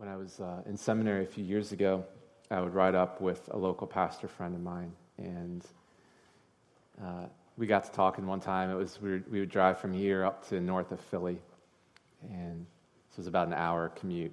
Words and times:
when 0.00 0.08
I 0.08 0.16
was 0.16 0.40
uh, 0.40 0.62
in 0.64 0.78
seminary 0.78 1.24
a 1.24 1.26
few 1.26 1.44
years 1.44 1.72
ago, 1.72 2.06
I 2.50 2.62
would 2.62 2.72
ride 2.72 2.94
up 2.94 3.20
with 3.20 3.50
a 3.52 3.58
local 3.58 3.86
pastor 3.86 4.28
friend 4.28 4.54
of 4.54 4.62
mine, 4.62 4.92
and 5.18 5.62
uh, 7.04 7.26
we 7.58 7.66
got 7.66 7.84
to 7.84 7.92
talking 7.92 8.26
one 8.26 8.40
time. 8.40 8.70
It 8.70 8.76
was 8.76 8.98
we, 9.02 9.18
we 9.30 9.40
would 9.40 9.50
drive 9.50 9.78
from 9.78 9.92
here 9.92 10.24
up 10.24 10.48
to 10.48 10.58
north 10.58 10.90
of 10.90 11.00
Philly, 11.00 11.38
and 12.30 12.64
this 13.10 13.18
was 13.18 13.26
about 13.26 13.46
an 13.48 13.52
hour 13.52 13.90
commute. 13.90 14.32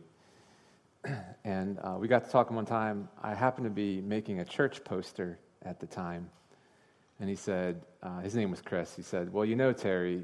and 1.44 1.78
uh, 1.80 1.98
we 2.00 2.08
got 2.08 2.24
to 2.24 2.32
talking 2.32 2.56
one 2.56 2.66
time. 2.66 3.10
I 3.22 3.34
happened 3.34 3.66
to 3.66 3.70
be 3.70 4.00
making 4.00 4.40
a 4.40 4.46
church 4.46 4.86
poster 4.86 5.38
at 5.64 5.82
the 5.82 5.86
time, 5.86 6.30
and 7.20 7.28
he 7.30 7.36
said, 7.36 7.82
uh, 8.02 8.20
his 8.20 8.36
name 8.36 8.52
was 8.52 8.62
Chris. 8.62 8.96
He 8.96 9.02
said, 9.02 9.34
"Well, 9.34 9.44
you 9.44 9.58
know, 9.58 9.74
Terry, 9.74 10.24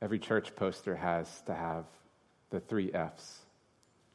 every 0.00 0.18
church 0.18 0.56
poster 0.56 0.96
has 0.96 1.42
to 1.42 1.54
have 1.54 1.84
the 2.50 2.58
three 2.58 2.92
F's." 2.92 3.41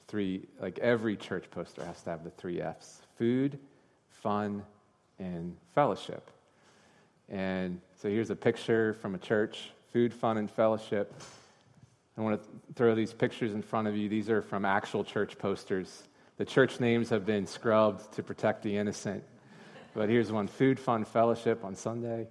Three, 0.07 0.47
like 0.59 0.79
every 0.79 1.15
church 1.15 1.45
poster 1.51 1.83
has 1.85 2.01
to 2.03 2.09
have 2.09 2.23
the 2.23 2.29
three 2.31 2.61
F's 2.61 3.01
food, 3.17 3.59
fun, 4.09 4.63
and 5.19 5.55
fellowship. 5.73 6.29
And 7.29 7.81
so 8.01 8.09
here's 8.09 8.29
a 8.29 8.35
picture 8.35 8.93
from 8.93 9.15
a 9.15 9.17
church 9.17 9.71
food, 9.91 10.13
fun, 10.13 10.37
and 10.37 10.49
fellowship. 10.49 11.13
I 12.17 12.21
want 12.21 12.41
to 12.41 12.73
throw 12.75 12.95
these 12.95 13.13
pictures 13.13 13.53
in 13.53 13.61
front 13.61 13.87
of 13.87 13.95
you. 13.95 14.09
These 14.09 14.29
are 14.29 14.41
from 14.41 14.65
actual 14.65 15.03
church 15.03 15.37
posters. 15.37 16.03
The 16.37 16.45
church 16.45 16.79
names 16.79 17.09
have 17.09 17.25
been 17.25 17.47
scrubbed 17.47 18.13
to 18.13 18.23
protect 18.23 18.63
the 18.63 18.75
innocent. 18.77 19.23
But 19.93 20.09
here's 20.09 20.31
one 20.31 20.47
food, 20.47 20.79
fun, 20.79 21.05
fellowship 21.05 21.63
on 21.63 21.75
Sunday. 21.75 22.27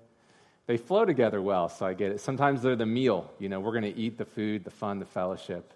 They 0.67 0.77
flow 0.77 1.05
together 1.05 1.41
well, 1.41 1.69
so 1.69 1.87
I 1.87 1.95
get 1.95 2.13
it. 2.13 2.21
Sometimes 2.21 2.63
they're 2.63 2.77
the 2.77 2.87
meal. 2.87 3.33
You 3.39 3.49
know, 3.49 3.61
we're 3.61 3.73
going 3.73 3.93
to 3.93 3.97
eat 3.97 4.19
the 4.19 4.25
food, 4.25 4.65
the 4.65 4.71
fun, 4.71 4.99
the 4.99 5.07
fellowship. 5.07 5.73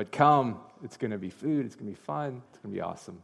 But 0.00 0.12
come, 0.12 0.56
it's 0.82 0.96
going 0.96 1.10
to 1.10 1.18
be 1.18 1.28
food, 1.28 1.66
it's 1.66 1.74
going 1.74 1.84
to 1.84 1.92
be 1.92 2.04
fun, 2.06 2.40
it's 2.48 2.58
going 2.60 2.72
to 2.72 2.74
be 2.74 2.80
awesome. 2.80 3.22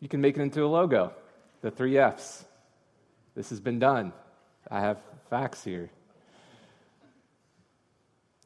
You 0.00 0.08
can 0.08 0.20
make 0.20 0.36
it 0.36 0.42
into 0.42 0.64
a 0.64 0.66
logo, 0.66 1.12
the 1.60 1.70
three 1.70 1.96
F's. 1.96 2.44
This 3.36 3.50
has 3.50 3.60
been 3.60 3.78
done. 3.78 4.12
I 4.68 4.80
have 4.80 4.98
facts 5.30 5.62
here. 5.62 5.90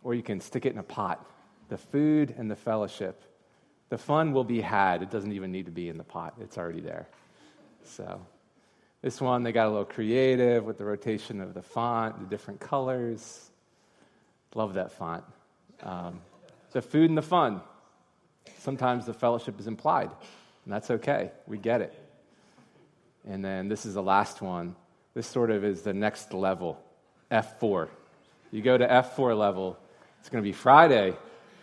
Or 0.03 0.13
you 0.13 0.23
can 0.23 0.39
stick 0.39 0.67
it 0.67 0.75
in 0.75 0.79
a 0.79 0.83
pot 0.83 1.25
the 1.71 1.79
food 1.79 2.35
and 2.37 2.51
the 2.51 2.57
fellowship. 2.57 3.23
The 3.89 3.97
fun 3.97 4.35
will 4.35 4.45
be 4.45 4.61
had. 4.61 5.01
It 5.01 5.11
doesn't 5.11 5.33
even 5.33 5.51
need 5.51 5.65
to 5.65 5.73
be 5.73 5.89
in 5.89 5.97
the 5.97 6.05
pot, 6.05 6.35
it's 6.43 6.59
already 6.59 6.83
there. 6.83 7.09
So, 7.85 8.21
this 9.01 9.19
one, 9.19 9.45
they 9.45 9.53
got 9.53 9.67
a 9.67 9.71
little 9.71 9.87
creative 9.87 10.67
with 10.67 10.77
the 10.77 10.85
rotation 10.85 11.41
of 11.41 11.55
the 11.55 11.63
font, 11.63 12.21
the 12.21 12.27
different 12.27 12.61
colors. 12.61 13.51
Love 14.55 14.75
that 14.75 14.93
font. 14.93 15.25
Um, 15.83 16.21
the 16.73 16.83
food 16.83 17.11
and 17.11 17.19
the 17.19 17.23
fun. 17.23 17.61
Sometimes 18.59 19.07
the 19.07 19.15
fellowship 19.15 19.59
is 19.61 19.67
implied, 19.67 20.11
and 20.65 20.73
that's 20.73 20.91
okay. 20.91 21.31
We 21.47 21.59
get 21.59 21.81
it. 21.81 21.95
And 23.29 23.45
then 23.45 23.69
this 23.69 23.87
is 23.87 23.95
the 23.95 24.03
last 24.03 24.41
one. 24.41 24.77
This 25.15 25.27
sort 25.27 25.51
of 25.51 25.65
is 25.65 25.83
the 25.83 25.95
next 25.95 26.33
level, 26.33 26.81
F4. 27.31 27.89
You 28.53 28.63
go 28.63 28.79
to 28.79 28.87
F4 28.87 29.37
level, 29.37 29.79
it's 30.21 30.29
going 30.29 30.43
to 30.43 30.49
be 30.49 30.53
Friday, 30.53 31.17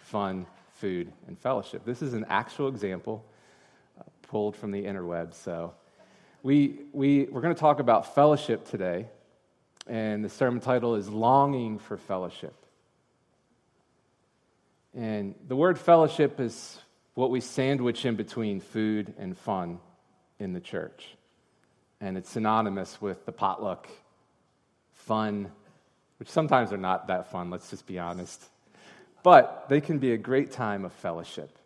fun, 0.03 0.45
food, 0.75 1.11
and 1.27 1.37
fellowship. 1.37 1.85
This 1.85 2.01
is 2.01 2.13
an 2.13 2.25
actual 2.29 2.67
example 2.67 3.23
uh, 3.99 4.03
pulled 4.27 4.55
from 4.55 4.71
the 4.71 4.83
interwebs. 4.83 5.35
So 5.35 5.73
we, 6.43 6.79
we, 6.91 7.25
we're 7.25 7.41
going 7.41 7.53
to 7.53 7.59
talk 7.59 7.79
about 7.79 8.15
fellowship 8.15 8.67
today, 8.69 9.07
and 9.87 10.23
the 10.25 10.29
sermon 10.29 10.59
title 10.59 10.95
is 10.95 11.07
Longing 11.07 11.79
for 11.79 11.95
Fellowship. 11.95 12.53
And 14.95 15.35
the 15.47 15.55
word 15.55 15.79
fellowship 15.79 16.39
is 16.39 16.79
what 17.15 17.31
we 17.31 17.41
sandwich 17.41 18.05
in 18.05 18.15
between 18.15 18.59
food 18.59 19.13
and 19.17 19.37
fun 19.37 19.79
in 20.39 20.53
the 20.53 20.59
church. 20.59 21.15
And 21.99 22.17
it's 22.17 22.29
synonymous 22.29 23.01
with 23.01 23.25
the 23.25 23.31
potluck 23.31 23.87
fun, 24.93 25.51
which 26.17 26.29
sometimes 26.29 26.71
are 26.71 26.77
not 26.77 27.07
that 27.07 27.31
fun, 27.31 27.49
let's 27.49 27.69
just 27.69 27.87
be 27.87 27.99
honest. 27.99 28.43
But 29.23 29.67
they 29.69 29.81
can 29.81 29.99
be 29.99 30.11
a 30.11 30.17
great 30.17 30.51
time 30.51 30.85
of 30.85 30.93
fellowship. 30.93 31.57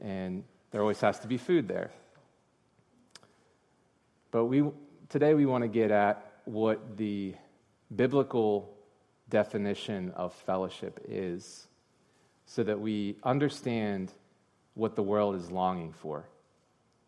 And 0.00 0.44
there 0.70 0.80
always 0.80 1.00
has 1.00 1.18
to 1.20 1.28
be 1.28 1.36
food 1.36 1.68
there. 1.68 1.90
But 4.30 4.46
we, 4.46 4.64
today 5.08 5.34
we 5.34 5.46
want 5.46 5.62
to 5.62 5.68
get 5.68 5.90
at 5.90 6.40
what 6.44 6.96
the 6.96 7.34
biblical 7.94 8.74
definition 9.28 10.12
of 10.12 10.34
fellowship 10.34 11.00
is 11.08 11.66
so 12.46 12.62
that 12.62 12.80
we 12.80 13.16
understand 13.22 14.12
what 14.74 14.94
the 14.94 15.02
world 15.02 15.34
is 15.34 15.50
longing 15.50 15.92
for, 15.92 16.24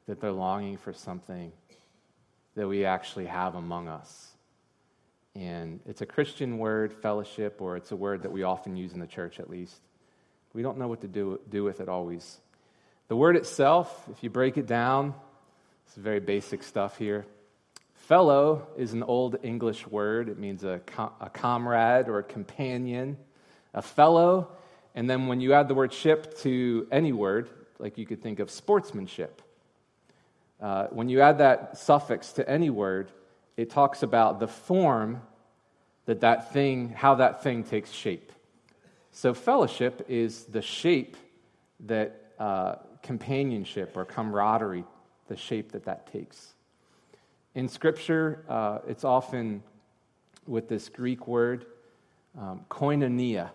that 0.07 0.21
they're 0.21 0.33
longing 0.33 0.77
for 0.77 0.93
something 0.93 1.53
that 2.57 2.67
we 2.67 2.85
actually 2.85 3.27
have 3.27 3.55
among 3.55 3.89
us. 3.89 4.33
And 5.37 5.81
it's 5.87 6.01
a 6.01 6.07
Christian 6.07 6.59
word, 6.59 6.93
fellowship, 6.93 7.61
or 7.61 7.77
it's 7.77 7.93
a 7.93 7.97
word 7.97 8.23
that 8.23 8.33
we 8.33 8.43
often 8.43 8.77
use 8.77 8.93
in 8.93 9.01
the 9.01 9.07
church 9.07 9.39
at 9.39 9.49
least. 9.49 9.77
We 10.53 10.63
don't 10.63 10.79
know 10.79 10.89
what 10.89 11.03
to 11.03 11.09
do, 11.09 11.41
do 11.49 11.63
with 11.63 11.81
it 11.81 11.89
always. 11.89 12.39
The 13.07 13.17
word 13.17 13.37
itself, 13.37 14.09
if 14.11 14.25
you 14.25 14.31
break 14.31 14.57
it 14.57 14.67
down, 14.67 15.15
it's 15.87 15.95
very 15.95 16.21
basic 16.21 16.63
stuff 16.65 16.99
here. 16.99 17.27
Fellow 17.95 18.67
is 18.77 18.93
an 18.95 19.03
old 19.03 19.37
English 19.43 19.87
word. 19.87 20.29
It 20.29 20.39
means 20.39 20.65
a, 20.65 20.81
com- 20.85 21.13
a 21.21 21.31
comrade 21.31 22.09
or 22.09 22.19
a 22.19 22.23
companion. 22.25 23.19
A 23.75 23.83
fellow 23.83 24.49
and 24.95 25.09
then 25.09 25.27
when 25.27 25.41
you 25.41 25.53
add 25.53 25.69
the 25.69 25.75
word 25.75 25.93
ship 25.93 26.39
to 26.39 26.87
any 26.91 27.13
word, 27.13 27.49
like 27.79 27.99
you 27.99 28.07
could 28.07 28.23
think 28.23 28.41
of 28.41 28.51
sportsmanship, 28.51 29.43
uh, 30.61 30.87
when 30.87 31.09
you 31.09 31.21
add 31.21 31.39
that 31.39 31.79
suffix 31.79 32.33
to 32.33 32.49
any 32.49 32.71
word, 32.71 33.11
it 33.57 33.71
talks 33.71 34.03
about 34.03 34.41
the 34.41 34.49
form 34.49 35.21
that 36.07 36.21
that 36.21 36.53
thing, 36.53 36.89
how 36.91 37.17
that 37.17 37.43
thing 37.43 37.63
takes 37.63 37.91
shape. 37.91 38.33
So 39.13 39.35
fellowship 39.35 40.07
is 40.09 40.45
the 40.45 40.63
shape 40.63 41.17
that 41.87 42.33
uh, 42.39 42.77
companionship 43.03 43.97
or 43.97 44.05
camaraderie, 44.05 44.85
the 45.29 45.37
shape 45.37 45.73
that 45.73 45.85
that 45.85 46.11
takes. 46.11 46.55
In 47.55 47.69
Scripture, 47.69 48.45
uh, 48.49 48.79
it's 48.87 49.05
often 49.05 49.63
with 50.47 50.69
this 50.69 50.89
Greek 50.89 51.27
word, 51.27 51.67
um, 52.39 52.65
koinonia. 52.71 53.51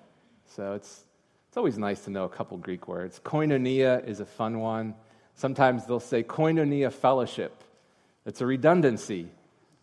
So 0.55 0.73
it's 0.73 1.05
it's 1.53 1.57
always 1.59 1.77
nice 1.77 2.05
to 2.05 2.09
know 2.09 2.23
a 2.23 2.29
couple 2.29 2.57
Greek 2.57 2.87
words. 2.87 3.21
Koinonia 3.23 4.03
is 4.07 4.19
a 4.19 4.25
fun 4.25 4.57
one. 4.57 4.95
Sometimes 5.35 5.85
they'll 5.85 5.99
say 5.99 6.23
koinonia 6.23 6.91
fellowship. 6.91 7.63
It's 8.25 8.41
a 8.41 8.45
redundancy, 8.47 9.27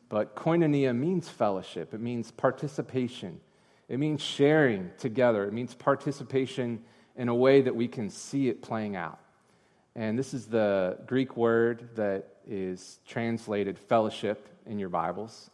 but 0.08 0.34
koinonia 0.34 0.96
means 0.96 1.28
fellowship, 1.28 1.94
it 1.94 2.00
means 2.00 2.32
participation, 2.32 3.38
it 3.88 4.00
means 4.00 4.20
sharing 4.20 4.90
together, 4.98 5.44
it 5.44 5.52
means 5.52 5.72
participation 5.72 6.82
in 7.14 7.28
a 7.28 7.34
way 7.36 7.60
that 7.60 7.76
we 7.76 7.86
can 7.86 8.10
see 8.10 8.48
it 8.48 8.62
playing 8.62 8.96
out. 8.96 9.20
And 9.94 10.18
this 10.18 10.34
is 10.34 10.46
the 10.46 10.98
Greek 11.06 11.36
word 11.36 11.90
that 11.94 12.26
is 12.48 12.98
translated 13.06 13.78
fellowship 13.78 14.48
in 14.66 14.80
your 14.80 14.88
Bibles. 14.88 15.50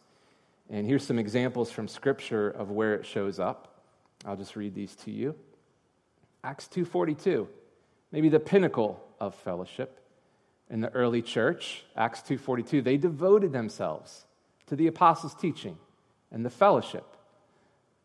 And 0.67 0.87
here's 0.87 1.05
some 1.05 1.19
examples 1.19 1.69
from 1.69 1.87
Scripture 1.87 2.49
of 2.49 2.71
where 2.71 2.95
it 2.95 3.05
shows 3.05 3.37
up. 3.39 3.83
I'll 4.25 4.35
just 4.35 4.55
read 4.55 4.73
these 4.73 4.95
to 4.95 5.11
you. 5.11 5.35
Acts 6.47 6.69
2:42, 6.69 7.45
maybe 8.13 8.29
the 8.29 8.39
pinnacle 8.39 9.05
of 9.19 9.35
fellowship 9.35 9.99
in 10.69 10.79
the 10.79 10.89
early 10.93 11.21
church, 11.21 11.83
Acts 11.93 12.21
2:42, 12.21 12.81
they 12.81 12.95
devoted 12.95 13.51
themselves 13.51 14.25
to 14.67 14.77
the 14.77 14.87
apostles' 14.87 15.35
teaching 15.35 15.77
and 16.31 16.45
the 16.45 16.49
fellowship, 16.49 17.17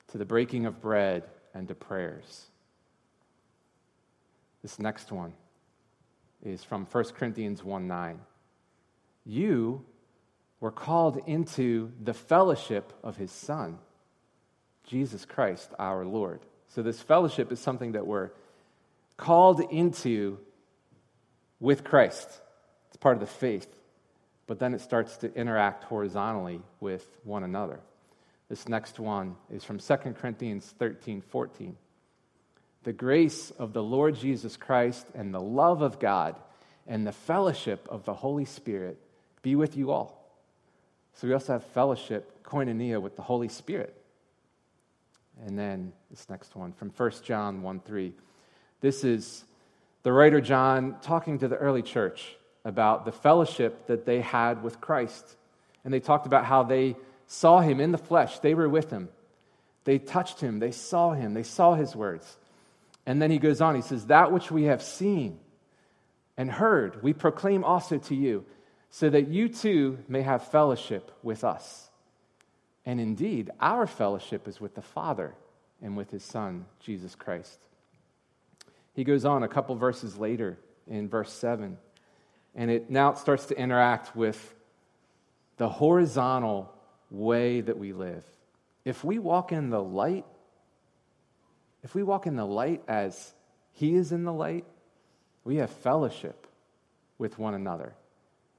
to 0.09 0.19
the 0.19 0.25
breaking 0.25 0.67
of 0.67 0.81
bread 0.81 1.31
and 1.55 1.69
to 1.69 1.77
prayers. 1.77 2.51
This 4.61 4.81
next 4.81 5.13
one 5.13 5.35
is 6.43 6.65
from 6.65 6.85
1 6.85 7.15
Corinthians 7.15 7.63
1 7.63 7.87
9. 7.87 8.27
You 9.25 9.87
were 10.59 10.73
called 10.73 11.19
into 11.29 11.93
the 12.03 12.15
fellowship 12.15 12.93
of 13.05 13.19
his 13.19 13.31
Son, 13.31 13.79
Jesus 14.83 15.25
Christ 15.25 15.73
our 15.79 16.05
Lord. 16.05 16.45
So, 16.75 16.83
this 16.83 17.01
fellowship 17.01 17.53
is 17.53 17.61
something 17.61 17.93
that 17.93 18.07
we're 18.07 18.31
called 19.19 19.61
into 19.61 20.39
with 21.61 21.85
Christ. 21.85 22.29
It's 22.89 22.97
part 22.97 23.17
of 23.17 23.21
the 23.21 23.27
faith. 23.27 23.69
But 24.47 24.59
then 24.59 24.75
it 24.75 24.81
starts 24.81 25.19
to 25.19 25.33
interact 25.35 25.85
horizontally 25.85 26.61
with 26.81 27.07
one 27.25 27.45
another. 27.45 27.81
This 28.49 28.69
next 28.69 28.99
one 28.99 29.37
is 29.51 29.65
from 29.65 29.79
2 29.79 29.97
Corinthians 30.19 30.75
13 30.79 31.21
14. 31.21 31.77
The 32.85 32.93
grace 32.93 33.51
of 33.53 33.73
the 33.73 33.83
Lord 33.83 34.17
Jesus 34.17 34.57
Christ 34.57 35.07
and 35.15 35.33
the 35.33 35.41
love 35.41 35.83
of 35.83 36.01
God 36.01 36.37
and 36.87 37.07
the 37.07 37.13
fellowship 37.13 37.87
of 37.91 38.05
the 38.05 38.15
Holy 38.15 38.45
Spirit 38.45 38.99
be 39.43 39.55
with 39.55 39.77
you 39.77 39.91
all. 39.91 40.27
So 41.15 41.29
we 41.29 41.35
also 41.35 41.53
have 41.53 41.65
fellowship, 41.65 42.43
koinonia, 42.43 43.01
with 43.01 43.15
the 43.15 43.23
Holy 43.23 43.49
Spirit. 43.49 44.02
And 45.41 45.59
then 45.59 45.93
this 46.11 46.29
next 46.29 46.55
one 46.55 46.73
from 46.73 46.91
1 46.91 47.11
John 47.25 47.63
1 47.63 47.81
3. 47.81 48.13
This 48.81 49.05
is 49.05 49.45
The 50.03 50.13
writer 50.13 50.41
John 50.41 50.97
talking 51.03 51.39
to 51.39 51.49
the 51.49 51.57
early 51.57 51.83
church 51.83 52.37
about 52.65 53.05
the 53.05 53.13
fellowship 53.13 53.87
that 53.87 54.07
they 54.07 54.21
had 54.21 54.63
with 54.63 54.81
Christ. 54.81 55.37
And 55.85 55.93
they 55.93 56.01
talked 56.01 56.27
about 56.27 56.45
how 56.45 56.63
they 56.63 56.97
saw 57.27 57.61
him 57.61 57.81
in 57.81 57.93
the 57.93 57.99
flesh, 57.99 58.39
they 58.41 58.55
were 58.55 58.69
with 58.69 58.91
him. 58.91 59.09
They 59.85 59.99
touched 59.99 60.41
him, 60.41 60.61
they 60.61 60.71
saw 60.71 61.13
him, 61.13 61.35
they 61.35 61.43
saw 61.43 61.75
his 61.75 61.97
words. 61.97 62.39
And 63.05 63.21
then 63.21 63.31
he 63.31 63.39
goes 63.39 63.61
on, 63.61 63.75
he 63.75 63.83
says, 63.83 64.07
That 64.07 64.31
which 64.31 64.51
we 64.51 64.65
have 64.65 64.83
seen 64.83 65.41
and 66.37 66.51
heard, 66.51 67.03
we 67.03 67.13
proclaim 67.13 67.65
also 67.65 67.99
to 67.99 68.15
you, 68.15 68.45
so 68.91 69.11
that 69.11 69.29
you 69.29 69.49
too 69.49 69.99
may 70.09 70.23
have 70.23 70.49
fellowship 70.49 71.11
with 71.23 71.43
us. 71.43 71.91
And 72.85 73.01
indeed, 73.01 73.51
our 73.61 73.87
fellowship 73.87 74.49
is 74.49 74.61
with 74.61 74.75
the 74.75 74.83
Father 74.83 75.35
and 75.81 75.97
with 75.97 76.11
his 76.11 76.23
Son, 76.23 76.67
Jesus 76.81 77.15
Christ. 77.15 77.59
He 78.95 79.05
goes 79.05 79.25
on 79.25 79.43
a 79.43 79.49
couple 79.49 79.75
verses 79.77 80.17
later 80.17 80.59
in 80.87 81.09
verse 81.09 81.33
7, 81.33 81.79
and 82.55 82.71
it 82.71 82.91
now 82.91 83.15
starts 83.15 83.47
to 83.47 83.59
interact 83.59 84.15
with 84.15 84.55
the 85.57 85.69
horizontal 85.69 86.73
way 87.11 87.61
that 87.61 87.79
we 87.79 87.93
live. 87.93 88.25
If 88.85 89.05
we 89.05 89.19
walk 89.19 89.53
in 89.53 89.71
the 89.71 89.83
light, 89.83 90.27
if 91.83 91.95
we 91.95 92.03
walk 92.03 92.27
in 92.27 92.37
the 92.37 92.45
light 92.45 92.83
as 92.89 93.33
he 93.73 93.95
is 93.95 94.13
in 94.13 94.25
the 94.25 94.33
light, 94.33 94.65
we 95.45 95.57
have 95.57 95.71
fellowship 95.71 96.47
with 97.19 97.39
one 97.39 97.55
another. 97.55 97.95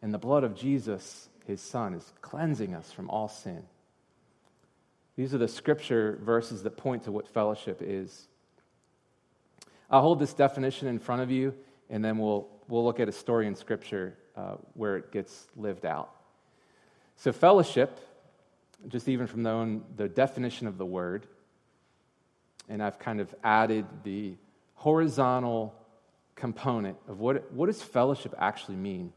And 0.02 0.14
the 0.14 0.18
blood 0.18 0.44
of 0.44 0.56
Jesus, 0.56 1.30
his 1.46 1.62
son, 1.62 1.94
is 1.94 2.14
cleansing 2.22 2.74
us 2.74 2.92
from 2.92 3.10
all 3.10 3.28
sin. 3.28 3.64
These 5.16 5.34
are 5.34 5.38
the 5.38 5.48
scripture 5.48 6.20
verses 6.24 6.64
that 6.64 6.78
point 6.78 7.04
to 7.04 7.12
what 7.12 7.28
fellowship 7.28 7.82
is. 7.82 8.28
I'll 9.90 10.02
hold 10.02 10.20
this 10.20 10.34
definition 10.34 10.88
in 10.88 10.98
front 10.98 11.22
of 11.22 11.30
you, 11.30 11.54
and 11.90 12.04
then 12.04 12.18
we'll, 12.18 12.48
we'll 12.68 12.84
look 12.84 13.00
at 13.00 13.08
a 13.08 13.12
story 13.12 13.46
in 13.46 13.56
scripture 13.56 14.18
uh, 14.36 14.56
where 14.74 14.98
it 14.98 15.12
gets 15.12 15.48
lived 15.56 15.86
out. 15.86 16.10
So, 17.18 17.32
fellowship, 17.32 18.00
just 18.88 19.08
even 19.08 19.28
from 19.28 19.44
the, 19.44 19.52
own, 19.52 19.84
the 19.96 20.10
definition 20.10 20.66
of 20.66 20.80
the 20.80 20.86
word, 20.86 21.28
and 22.68 22.82
I've 22.82 22.98
kind 22.98 23.22
of 23.22 23.34
added 23.44 23.86
the 24.04 24.34
horizontal 24.74 25.76
component 26.36 26.98
of 27.08 27.20
what, 27.20 27.52
what 27.54 27.68
does 27.68 27.84
fellowship 27.84 28.34
actually 28.40 28.78
mean 28.78 29.14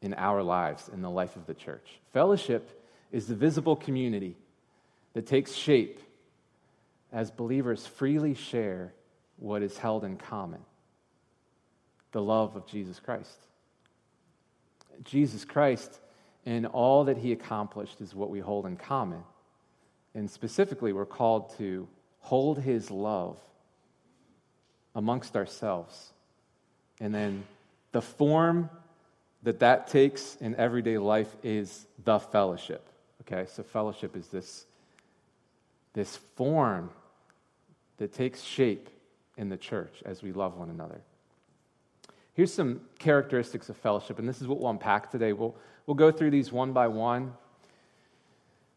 in 0.00 0.14
our 0.14 0.42
lives, 0.42 0.88
in 0.92 1.02
the 1.02 1.10
life 1.10 1.34
of 1.34 1.46
the 1.46 1.54
church. 1.54 1.98
Fellowship 2.12 2.80
is 3.10 3.26
the 3.26 3.34
visible 3.34 3.74
community 3.74 4.36
that 5.14 5.26
takes 5.26 5.52
shape 5.52 6.00
as 7.12 7.30
believers 7.30 7.86
freely 7.86 8.34
share 8.34 8.92
what 9.36 9.62
is 9.62 9.76
held 9.78 10.04
in 10.04 10.16
common 10.16 10.60
the 12.12 12.22
love 12.22 12.56
of 12.56 12.66
Jesus 12.66 13.00
Christ. 13.00 13.38
Jesus 15.04 15.44
Christ 15.44 15.98
and 16.44 16.66
all 16.66 17.04
that 17.04 17.16
he 17.16 17.32
accomplished 17.32 18.00
is 18.00 18.14
what 18.14 18.30
we 18.30 18.40
hold 18.40 18.66
in 18.66 18.76
common. 18.76 19.22
And 20.14 20.30
specifically, 20.30 20.92
we're 20.92 21.06
called 21.06 21.56
to 21.56 21.88
hold 22.20 22.58
his 22.58 22.90
love 22.90 23.38
amongst 24.94 25.36
ourselves. 25.36 26.12
And 27.00 27.14
then 27.14 27.44
the 27.92 28.02
form 28.02 28.68
that 29.42 29.60
that 29.60 29.88
takes 29.88 30.36
in 30.36 30.54
everyday 30.56 30.98
life 30.98 31.34
is 31.42 31.86
the 32.04 32.18
fellowship. 32.18 32.86
Okay, 33.22 33.48
so 33.50 33.62
fellowship 33.62 34.16
is 34.16 34.28
this, 34.28 34.66
this 35.94 36.16
form 36.36 36.90
that 37.98 38.12
takes 38.12 38.42
shape 38.42 38.88
in 39.36 39.48
the 39.48 39.56
church 39.56 40.02
as 40.04 40.22
we 40.22 40.32
love 40.32 40.56
one 40.56 40.70
another. 40.70 41.00
Here's 42.34 42.52
some 42.52 42.80
characteristics 42.98 43.68
of 43.68 43.76
fellowship, 43.76 44.18
and 44.18 44.28
this 44.28 44.40
is 44.40 44.48
what 44.48 44.58
we'll 44.58 44.70
unpack 44.70 45.10
today. 45.10 45.32
We'll, 45.32 45.54
we'll 45.86 45.94
go 45.94 46.10
through 46.10 46.30
these 46.30 46.50
one 46.50 46.72
by 46.72 46.88
one. 46.88 47.34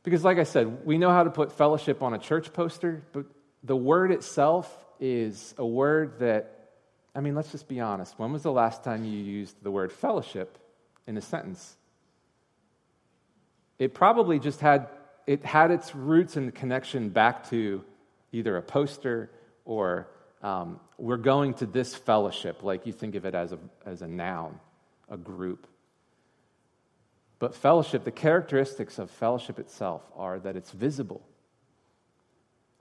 Because, 0.04 0.24
like 0.24 0.38
I 0.38 0.44
said, 0.44 0.86
we 0.86 0.98
know 0.98 1.10
how 1.10 1.24
to 1.24 1.30
put 1.30 1.52
fellowship 1.52 2.04
on 2.04 2.14
a 2.14 2.20
church 2.20 2.54
poster, 2.54 3.02
but 3.12 3.26
the 3.64 3.76
word 3.76 4.12
itself 4.12 4.72
is 5.00 5.56
a 5.58 5.66
word 5.66 6.20
that, 6.20 6.70
I 7.16 7.22
mean, 7.22 7.34
let's 7.34 7.52
just 7.52 7.68
be 7.68 7.80
honest. 7.80 8.20
When 8.20 8.32
was 8.32 8.44
the 8.44 8.52
last 8.52 8.84
time 8.84 9.04
you 9.06 9.18
used 9.18 9.56
the 9.64 9.72
word 9.72 9.92
fellowship 9.92 10.58
in 11.08 11.18
a 11.18 11.22
sentence? 11.22 11.76
It 13.80 13.94
probably 13.94 14.38
just 14.38 14.60
had, 14.60 14.90
it 15.28 15.44
had 15.44 15.72
its 15.72 15.96
roots 15.96 16.38
and 16.38 16.54
connection 16.54 17.10
back 17.10 17.50
to 17.50 17.84
either 18.32 18.58
a 18.58 18.62
poster 18.62 19.32
or 19.66 20.08
um, 20.44 20.80
we're 20.98 21.18
going 21.18 21.56
to 21.56 21.66
this 21.66 21.96
fellowship, 21.96 22.62
like 22.62 22.86
you 22.86 22.94
think 22.94 23.16
of 23.16 23.26
it 23.26 23.34
as 23.34 23.52
a, 23.52 23.60
as 23.86 24.02
a 24.02 24.08
noun, 24.08 24.60
a 25.10 25.18
group. 25.18 25.68
But 27.40 27.56
fellowship, 27.56 28.04
the 28.04 28.12
characteristics 28.12 29.00
of 29.00 29.10
fellowship 29.10 29.60
itself 29.60 30.04
are 30.16 30.40
that 30.40 30.56
it's 30.56 30.72
visible, 30.72 31.22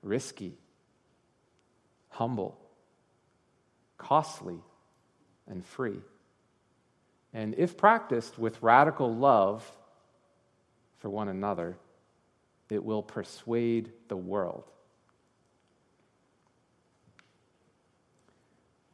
risky, 0.03 0.53
humble, 2.11 2.59
costly, 3.97 4.59
and 5.49 5.65
free. 5.65 6.01
And 7.33 7.55
if 7.57 7.77
practiced 7.77 8.39
with 8.39 8.63
radical 8.63 9.15
love 9.15 9.69
for 10.99 11.09
one 11.09 11.29
another, 11.29 11.77
it 12.71 12.83
will 12.83 13.03
persuade 13.03 13.93
the 14.09 14.17
world 14.17 14.65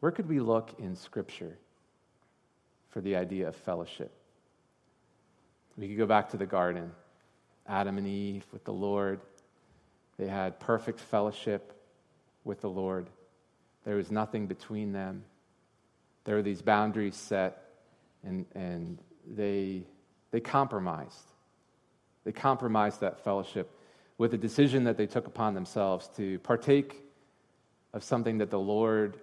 Where 0.01 0.11
could 0.11 0.29
we 0.29 0.41
look 0.41 0.75
in 0.79 0.97
Scripture 0.97 1.59
for 2.89 3.03
the 3.03 3.17
idea 3.17 3.49
of 3.49 3.55
fellowship? 3.55 4.11
We 5.77 5.89
could 5.89 5.99
go 5.99 6.07
back 6.07 6.31
to 6.31 6.37
the 6.37 6.47
garden. 6.47 6.91
Adam 7.69 7.99
and 7.99 8.07
Eve 8.07 8.45
with 8.51 8.65
the 8.65 8.73
Lord. 8.73 9.21
They 10.19 10.27
had 10.27 10.59
perfect 10.59 10.99
fellowship 11.01 11.75
with 12.45 12.63
the 12.63 12.71
Lord. 12.71 13.09
There 13.85 13.97
was 13.97 14.11
nothing 14.11 14.47
between 14.47 14.93
them. 14.93 15.25
There 16.25 16.35
were 16.35 16.43
these 16.43 16.63
boundaries 16.63 17.17
set, 17.17 17.63
and, 18.25 18.47
and 18.55 18.99
they, 19.27 19.85
they 20.31 20.41
compromised. 20.41 21.30
They 22.25 22.33
compromised 22.33 23.01
that 23.01 23.23
fellowship 23.25 23.71
with 24.19 24.35
a 24.35 24.39
decision 24.39 24.85
that 24.85 24.97
they 24.97 25.07
took 25.07 25.27
upon 25.27 25.55
themselves 25.55 26.09
to 26.17 26.39
partake 26.41 27.03
of 27.93 28.05
something 28.05 28.39
that 28.39 28.51
the 28.51 28.59
Lord 28.59 29.19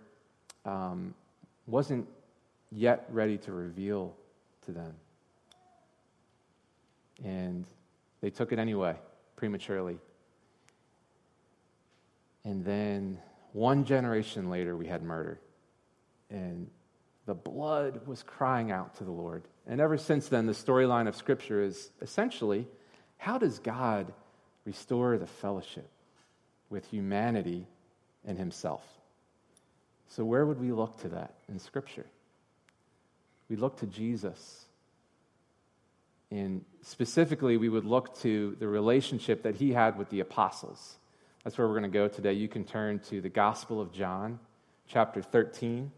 um, 0.65 1.13
wasn't 1.67 2.07
yet 2.71 3.05
ready 3.09 3.37
to 3.37 3.51
reveal 3.51 4.15
to 4.65 4.71
them. 4.71 4.93
And 7.23 7.65
they 8.21 8.29
took 8.29 8.51
it 8.51 8.59
anyway, 8.59 8.95
prematurely. 9.35 9.99
And 12.43 12.63
then 12.63 13.19
one 13.53 13.85
generation 13.85 14.49
later, 14.49 14.75
we 14.75 14.87
had 14.87 15.03
murder. 15.03 15.39
And 16.29 16.69
the 17.25 17.33
blood 17.33 18.07
was 18.07 18.23
crying 18.23 18.71
out 18.71 18.95
to 18.95 19.03
the 19.03 19.11
Lord. 19.11 19.43
And 19.67 19.81
ever 19.81 19.97
since 19.97 20.29
then, 20.29 20.45
the 20.45 20.53
storyline 20.53 21.07
of 21.07 21.15
Scripture 21.15 21.61
is 21.61 21.91
essentially 22.01 22.67
how 23.17 23.37
does 23.37 23.59
God 23.59 24.13
restore 24.65 25.17
the 25.17 25.27
fellowship 25.27 25.89
with 26.69 26.85
humanity 26.89 27.65
and 28.25 28.37
Himself? 28.37 28.83
So, 30.09 30.23
where 30.23 30.45
would 30.45 30.59
we 30.59 30.71
look 30.71 30.99
to 31.01 31.09
that 31.09 31.33
in 31.49 31.59
Scripture? 31.59 32.05
We 33.49 33.55
look 33.55 33.77
to 33.79 33.87
Jesus. 33.87 34.65
And 36.29 36.65
specifically, 36.81 37.55
we 37.57 37.69
would 37.69 37.85
look 37.85 38.17
to 38.19 38.55
the 38.59 38.67
relationship 38.67 39.43
that 39.43 39.55
he 39.55 39.71
had 39.71 39.97
with 39.97 40.09
the 40.09 40.19
apostles. 40.19 40.97
That's 41.43 41.57
where 41.57 41.67
we're 41.67 41.79
going 41.79 41.89
to 41.89 41.97
go 41.97 42.09
today. 42.09 42.33
You 42.33 42.49
can 42.49 42.65
turn 42.65 42.99
to 43.07 43.21
the 43.21 43.29
Gospel 43.29 43.79
of 43.79 43.93
John, 43.93 44.39
chapter 44.89 45.21
13. 45.21 45.89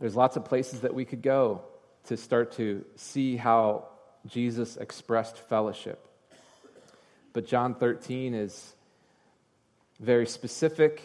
There's 0.00 0.16
lots 0.16 0.36
of 0.36 0.46
places 0.46 0.80
that 0.80 0.94
we 0.94 1.04
could 1.04 1.20
go 1.20 1.62
to 2.06 2.16
start 2.16 2.52
to 2.52 2.84
see 2.96 3.36
how 3.36 3.88
Jesus 4.26 4.76
expressed 4.76 5.38
fellowship. 5.38 6.06
But 7.32 7.46
John 7.46 7.74
13 7.74 8.34
is 8.34 8.74
very 10.00 10.26
specific 10.26 11.02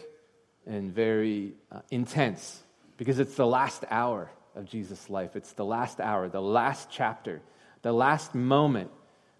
and 0.66 0.92
very 0.92 1.54
uh, 1.72 1.80
intense 1.90 2.62
because 2.96 3.18
it's 3.18 3.36
the 3.36 3.46
last 3.46 3.84
hour 3.90 4.30
of 4.54 4.66
Jesus' 4.66 5.08
life. 5.08 5.36
It's 5.36 5.52
the 5.52 5.64
last 5.64 6.00
hour, 6.00 6.28
the 6.28 6.42
last 6.42 6.88
chapter, 6.90 7.40
the 7.82 7.92
last 7.92 8.34
moment 8.34 8.90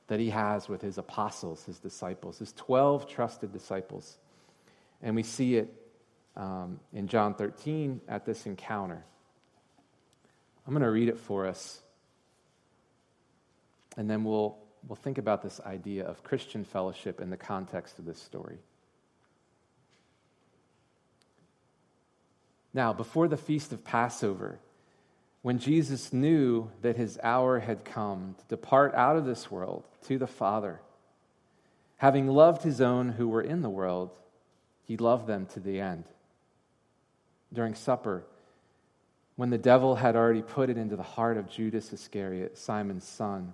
that 0.07 0.21
he 0.21 0.31
has 0.31 0.69
with 0.69 0.81
his 0.81 0.97
apostles, 0.97 1.65
his 1.65 1.79
disciples, 1.79 2.39
his 2.39 2.53
12 2.55 3.09
trusted 3.09 3.53
disciples. 3.53 4.17
And 5.03 5.15
we 5.15 5.23
see 5.23 5.57
it 5.57 5.75
um, 6.37 6.81
in 6.93 7.09
John 7.09 7.35
13 7.35 8.01
at 8.09 8.25
this 8.25 8.47
encounter. 8.47 9.05
I'm 10.69 10.75
going 10.75 10.83
to 10.83 10.91
read 10.91 11.09
it 11.09 11.19
for 11.19 11.47
us, 11.47 11.81
and 13.97 14.09
then 14.09 14.23
we'll, 14.23 14.59
we'll 14.87 14.97
think 14.97 15.17
about 15.17 15.41
this 15.41 15.63
idea 15.65 16.05
of 16.05 16.23
Christian 16.23 16.63
fellowship 16.63 17.23
in 17.23 17.31
the 17.31 17.39
context 17.39 17.99
of 17.99 18.05
this 18.05 18.21
story. 18.21 18.59
Now, 22.75 22.93
before 22.93 23.29
the 23.29 23.39
feast 23.39 23.73
of 23.73 23.83
Passover, 23.83 24.59
when 25.41 25.59
Jesus 25.59 26.13
knew 26.13 26.71
that 26.83 26.99
his 26.99 27.19
hour 27.23 27.61
had 27.61 27.87
come 27.87 28.35
to 28.39 28.45
depart 28.49 28.95
out 28.95 29.17
of 29.17 29.25
this 29.25 29.51
world 29.51 29.85
to 30.03 30.19
the 30.19 30.27
Father, 30.27 30.83
having 31.97 32.29
loved 32.29 32.63
his 32.63 32.83
own 32.83 33.09
who 33.09 33.27
were 33.27 33.41
in 33.41 33.63
the 33.63 33.71
world, 33.71 34.11
he 34.85 34.99
loved 34.99 35.27
them 35.27 35.47
to 35.47 35.61
the 35.61 35.81
end. 35.81 36.05
During 37.55 37.75
supper, 37.75 38.25
when 39.39 39.51
the 39.51 39.57
devil 39.57 39.95
had 39.95 40.17
already 40.17 40.43
put 40.43 40.69
it 40.69 40.77
into 40.77 40.97
the 40.97 41.03
heart 41.05 41.37
of 41.37 41.49
Judas 41.49 41.93
Iscariot, 41.93 42.59
Simon's 42.59 43.05
son, 43.05 43.53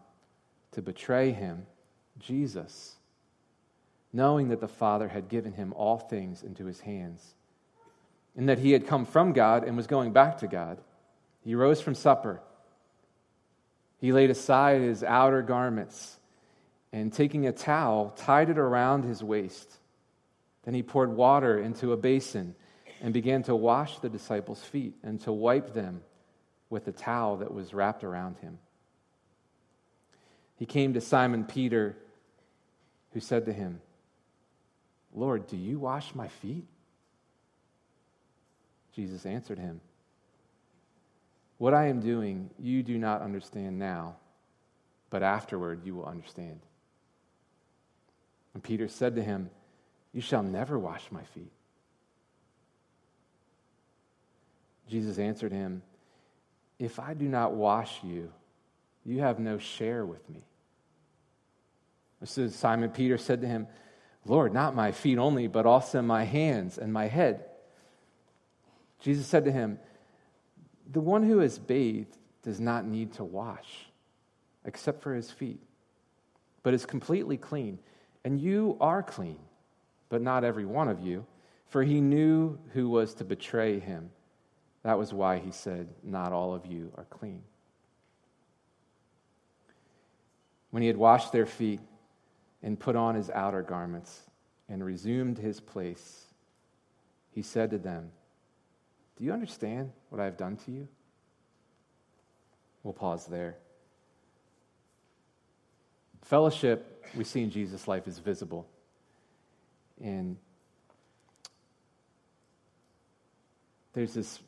to 0.72 0.80
betray 0.80 1.30
him, 1.30 1.66
Jesus, 2.18 2.96
knowing 4.10 4.48
that 4.48 4.62
the 4.62 4.66
Father 4.66 5.08
had 5.08 5.28
given 5.28 5.52
him 5.52 5.74
all 5.74 5.98
things 5.98 6.42
into 6.42 6.64
his 6.64 6.80
hands, 6.80 7.34
and 8.34 8.48
that 8.48 8.60
he 8.60 8.72
had 8.72 8.86
come 8.86 9.04
from 9.04 9.34
God 9.34 9.64
and 9.64 9.76
was 9.76 9.86
going 9.86 10.14
back 10.14 10.38
to 10.38 10.46
God, 10.46 10.78
he 11.42 11.54
rose 11.54 11.82
from 11.82 11.94
supper. 11.94 12.40
He 13.98 14.10
laid 14.10 14.30
aside 14.30 14.80
his 14.80 15.04
outer 15.04 15.42
garments 15.42 16.18
and, 16.94 17.12
taking 17.12 17.46
a 17.46 17.52
towel, 17.52 18.14
tied 18.16 18.48
it 18.48 18.56
around 18.56 19.02
his 19.02 19.22
waist. 19.22 19.70
Then 20.62 20.72
he 20.72 20.82
poured 20.82 21.10
water 21.10 21.58
into 21.58 21.92
a 21.92 21.98
basin 21.98 22.54
and 23.00 23.12
began 23.12 23.42
to 23.44 23.54
wash 23.54 23.98
the 23.98 24.08
disciples' 24.08 24.62
feet 24.62 24.94
and 25.02 25.20
to 25.22 25.32
wipe 25.32 25.74
them 25.74 26.02
with 26.70 26.84
the 26.84 26.92
towel 26.92 27.38
that 27.38 27.52
was 27.52 27.74
wrapped 27.74 28.04
around 28.04 28.38
him. 28.38 28.58
He 30.56 30.66
came 30.66 30.94
to 30.94 31.00
Simon 31.00 31.44
Peter, 31.44 31.96
who 33.12 33.20
said 33.20 33.46
to 33.46 33.52
him, 33.52 33.80
Lord, 35.14 35.46
do 35.46 35.56
you 35.56 35.78
wash 35.78 36.14
my 36.14 36.28
feet? 36.28 36.66
Jesus 38.94 39.26
answered 39.26 39.58
him, 39.58 39.80
What 41.58 41.74
I 41.74 41.86
am 41.88 42.00
doing, 42.00 42.50
you 42.58 42.82
do 42.82 42.98
not 42.98 43.22
understand 43.22 43.78
now, 43.78 44.16
but 45.10 45.22
afterward 45.22 45.84
you 45.84 45.94
will 45.94 46.06
understand. 46.06 46.60
And 48.54 48.62
Peter 48.62 48.88
said 48.88 49.16
to 49.16 49.22
him, 49.22 49.50
You 50.12 50.20
shall 50.20 50.42
never 50.42 50.78
wash 50.78 51.04
my 51.10 51.22
feet. 51.34 51.50
Jesus 54.88 55.18
answered 55.18 55.52
him, 55.52 55.82
If 56.78 56.98
I 56.98 57.14
do 57.14 57.28
not 57.28 57.54
wash 57.54 58.02
you, 58.02 58.32
you 59.04 59.20
have 59.20 59.38
no 59.38 59.58
share 59.58 60.04
with 60.04 60.28
me. 60.28 60.42
So 62.24 62.48
Simon 62.48 62.90
Peter 62.90 63.18
said 63.18 63.42
to 63.42 63.46
him, 63.46 63.66
Lord, 64.26 64.54
not 64.54 64.74
my 64.74 64.92
feet 64.92 65.18
only, 65.18 65.46
but 65.46 65.66
also 65.66 66.00
my 66.00 66.24
hands 66.24 66.78
and 66.78 66.92
my 66.92 67.06
head. 67.06 67.44
Jesus 69.00 69.26
said 69.26 69.44
to 69.44 69.52
him, 69.52 69.78
The 70.90 71.00
one 71.00 71.22
who 71.22 71.40
is 71.40 71.58
bathed 71.58 72.16
does 72.42 72.60
not 72.60 72.86
need 72.86 73.12
to 73.14 73.24
wash, 73.24 73.86
except 74.64 75.02
for 75.02 75.14
his 75.14 75.30
feet, 75.30 75.60
but 76.62 76.72
is 76.72 76.86
completely 76.86 77.36
clean. 77.36 77.78
And 78.24 78.40
you 78.40 78.78
are 78.80 79.02
clean, 79.02 79.38
but 80.08 80.22
not 80.22 80.44
every 80.44 80.64
one 80.64 80.88
of 80.88 81.00
you, 81.00 81.26
for 81.68 81.82
he 81.82 82.00
knew 82.00 82.58
who 82.72 82.88
was 82.88 83.12
to 83.14 83.24
betray 83.24 83.78
him. 83.78 84.10
That 84.84 84.98
was 84.98 85.12
why 85.12 85.38
he 85.38 85.50
said, 85.50 85.88
Not 86.02 86.32
all 86.32 86.54
of 86.54 86.66
you 86.66 86.92
are 86.96 87.06
clean. 87.10 87.42
When 90.70 90.82
he 90.82 90.86
had 90.86 90.96
washed 90.96 91.32
their 91.32 91.46
feet 91.46 91.80
and 92.62 92.78
put 92.78 92.94
on 92.94 93.14
his 93.14 93.30
outer 93.30 93.62
garments 93.62 94.20
and 94.68 94.84
resumed 94.84 95.38
his 95.38 95.58
place, 95.58 96.26
he 97.30 97.42
said 97.42 97.70
to 97.70 97.78
them, 97.78 98.10
Do 99.16 99.24
you 99.24 99.32
understand 99.32 99.90
what 100.10 100.20
I 100.20 100.24
have 100.24 100.36
done 100.36 100.56
to 100.58 100.70
you? 100.70 100.86
We'll 102.82 102.92
pause 102.92 103.26
there. 103.26 103.56
Fellowship 106.22 107.06
we 107.16 107.24
see 107.24 107.42
in 107.42 107.50
Jesus' 107.50 107.88
life 107.88 108.06
is 108.06 108.18
visible. 108.18 108.66
And 110.02 110.36
there's 113.94 114.12
this 114.12 114.40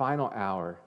final 0.00 0.32
hour 0.34 0.78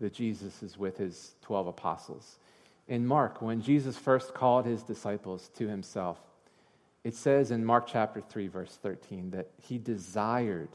that 0.00 0.12
Jesus 0.12 0.60
is 0.64 0.76
with 0.76 0.96
his 0.98 1.36
12 1.42 1.68
apostles. 1.68 2.40
In 2.88 3.06
Mark, 3.06 3.40
when 3.40 3.62
Jesus 3.62 3.96
first 3.96 4.34
called 4.34 4.66
his 4.66 4.82
disciples 4.82 5.48
to 5.54 5.68
himself, 5.68 6.18
it 7.04 7.14
says 7.14 7.52
in 7.52 7.64
Mark 7.64 7.86
chapter 7.86 8.20
3, 8.20 8.48
verse 8.48 8.76
13, 8.82 9.30
that 9.30 9.46
he 9.62 9.78
desired 9.78 10.70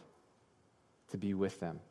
to 1.11 1.17
be 1.17 1.33
with 1.33 1.59
them. 1.59 1.81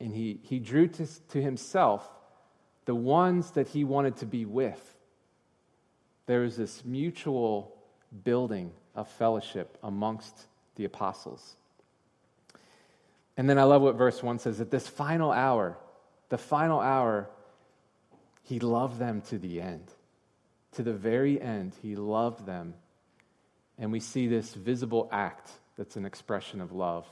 And 0.00 0.14
he, 0.14 0.38
he 0.42 0.58
drew 0.58 0.86
to, 0.86 1.06
to 1.30 1.40
himself 1.40 2.06
the 2.84 2.94
ones 2.94 3.52
that 3.52 3.68
he 3.68 3.84
wanted 3.84 4.18
to 4.18 4.26
be 4.26 4.44
with. 4.44 4.96
There 6.26 6.40
was 6.40 6.58
this 6.58 6.84
mutual 6.84 7.74
building 8.22 8.72
of 8.94 9.08
fellowship 9.08 9.78
amongst 9.82 10.46
the 10.76 10.84
apostles. 10.84 11.56
And 13.40 13.48
then 13.48 13.58
I 13.58 13.62
love 13.62 13.80
what 13.80 13.94
verse 13.94 14.22
1 14.22 14.40
says 14.40 14.60
at 14.60 14.70
this 14.70 14.86
final 14.86 15.32
hour, 15.32 15.78
the 16.28 16.36
final 16.36 16.78
hour, 16.78 17.30
he 18.42 18.60
loved 18.60 18.98
them 18.98 19.22
to 19.30 19.38
the 19.38 19.62
end. 19.62 19.90
To 20.72 20.82
the 20.82 20.92
very 20.92 21.40
end, 21.40 21.72
he 21.80 21.96
loved 21.96 22.44
them. 22.44 22.74
And 23.78 23.92
we 23.92 23.98
see 23.98 24.26
this 24.26 24.52
visible 24.52 25.08
act 25.10 25.52
that's 25.78 25.96
an 25.96 26.04
expression 26.04 26.60
of 26.60 26.72
love. 26.72 27.10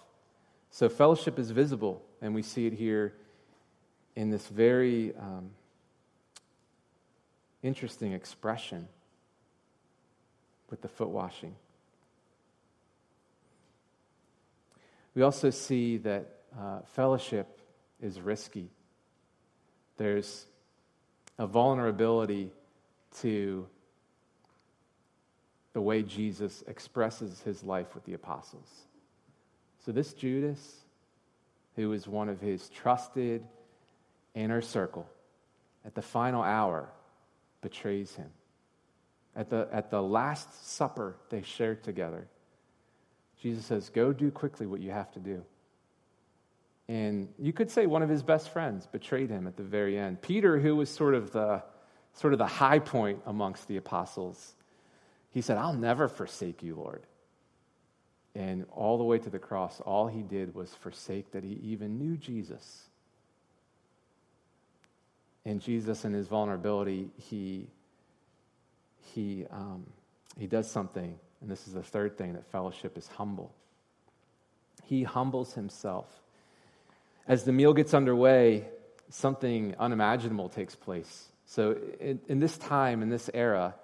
So 0.70 0.90
fellowship 0.90 1.38
is 1.38 1.50
visible, 1.50 2.04
and 2.20 2.34
we 2.34 2.42
see 2.42 2.66
it 2.66 2.74
here 2.74 3.14
in 4.14 4.28
this 4.28 4.48
very 4.48 5.16
um, 5.16 5.52
interesting 7.62 8.12
expression 8.12 8.86
with 10.68 10.82
the 10.82 10.88
foot 10.88 11.08
washing. 11.08 11.56
We 15.14 15.22
also 15.22 15.50
see 15.50 15.98
that 15.98 16.28
uh, 16.58 16.80
fellowship 16.94 17.60
is 18.00 18.20
risky. 18.20 18.70
There's 19.96 20.46
a 21.38 21.46
vulnerability 21.46 22.50
to 23.20 23.66
the 25.72 25.80
way 25.80 26.02
Jesus 26.02 26.62
expresses 26.66 27.40
his 27.42 27.62
life 27.62 27.94
with 27.94 28.04
the 28.04 28.14
apostles. 28.14 28.68
So, 29.84 29.92
this 29.92 30.12
Judas, 30.12 30.84
who 31.76 31.90
was 31.90 32.06
one 32.08 32.28
of 32.28 32.40
his 32.40 32.68
trusted 32.68 33.44
inner 34.34 34.60
circle, 34.60 35.08
at 35.84 35.94
the 35.94 36.02
final 36.02 36.42
hour 36.42 36.88
betrays 37.62 38.14
him. 38.14 38.30
At 39.36 39.50
the, 39.50 39.68
at 39.72 39.90
the 39.90 40.02
Last 40.02 40.66
Supper 40.66 41.16
they 41.30 41.42
shared 41.42 41.84
together, 41.84 42.26
Jesus 43.40 43.64
says, 43.64 43.88
Go 43.88 44.12
do 44.12 44.30
quickly 44.30 44.66
what 44.66 44.80
you 44.80 44.90
have 44.90 45.10
to 45.12 45.20
do. 45.20 45.44
And 46.88 47.28
you 47.38 47.52
could 47.52 47.70
say 47.70 47.86
one 47.86 48.02
of 48.02 48.08
his 48.08 48.22
best 48.22 48.48
friends 48.48 48.86
betrayed 48.86 49.30
him 49.30 49.46
at 49.46 49.56
the 49.56 49.62
very 49.62 49.98
end. 49.98 50.22
Peter, 50.22 50.58
who 50.58 50.74
was 50.74 50.88
sort 50.88 51.14
of 51.14 51.32
the, 51.32 51.62
sort 52.14 52.32
of 52.32 52.38
the 52.38 52.46
high 52.46 52.78
point 52.78 53.20
amongst 53.26 53.68
the 53.68 53.76
apostles, 53.76 54.54
he 55.30 55.42
said, 55.42 55.58
I'll 55.58 55.74
never 55.74 56.08
forsake 56.08 56.62
you, 56.62 56.76
Lord. 56.76 57.02
And 58.34 58.64
all 58.72 58.96
the 58.96 59.04
way 59.04 59.18
to 59.18 59.30
the 59.30 59.38
cross, 59.38 59.80
all 59.80 60.06
he 60.06 60.22
did 60.22 60.54
was 60.54 60.72
forsake 60.74 61.30
that 61.32 61.44
he 61.44 61.58
even 61.62 61.98
knew 61.98 62.16
Jesus. 62.16 62.84
And 65.44 65.60
Jesus, 65.60 66.04
in 66.04 66.12
his 66.12 66.28
vulnerability, 66.28 67.10
he, 67.16 67.68
he, 69.14 69.44
um, 69.50 69.84
he 70.38 70.46
does 70.46 70.70
something 70.70 71.18
and 71.40 71.50
this 71.50 71.66
is 71.66 71.74
the 71.74 71.82
third 71.82 72.18
thing 72.18 72.34
that 72.34 72.46
fellowship 72.46 72.98
is 72.98 73.06
humble. 73.06 73.52
He 74.84 75.04
humbles 75.04 75.54
himself. 75.54 76.08
As 77.26 77.44
the 77.44 77.52
meal 77.52 77.74
gets 77.74 77.94
underway, 77.94 78.64
something 79.10 79.74
unimaginable 79.78 80.48
takes 80.48 80.74
place. 80.74 81.28
So, 81.44 81.76
in, 82.00 82.20
in, 82.28 82.40
this 82.40 82.58
time, 82.58 83.02
in 83.02 83.08
this 83.08 83.30
era, 83.32 83.74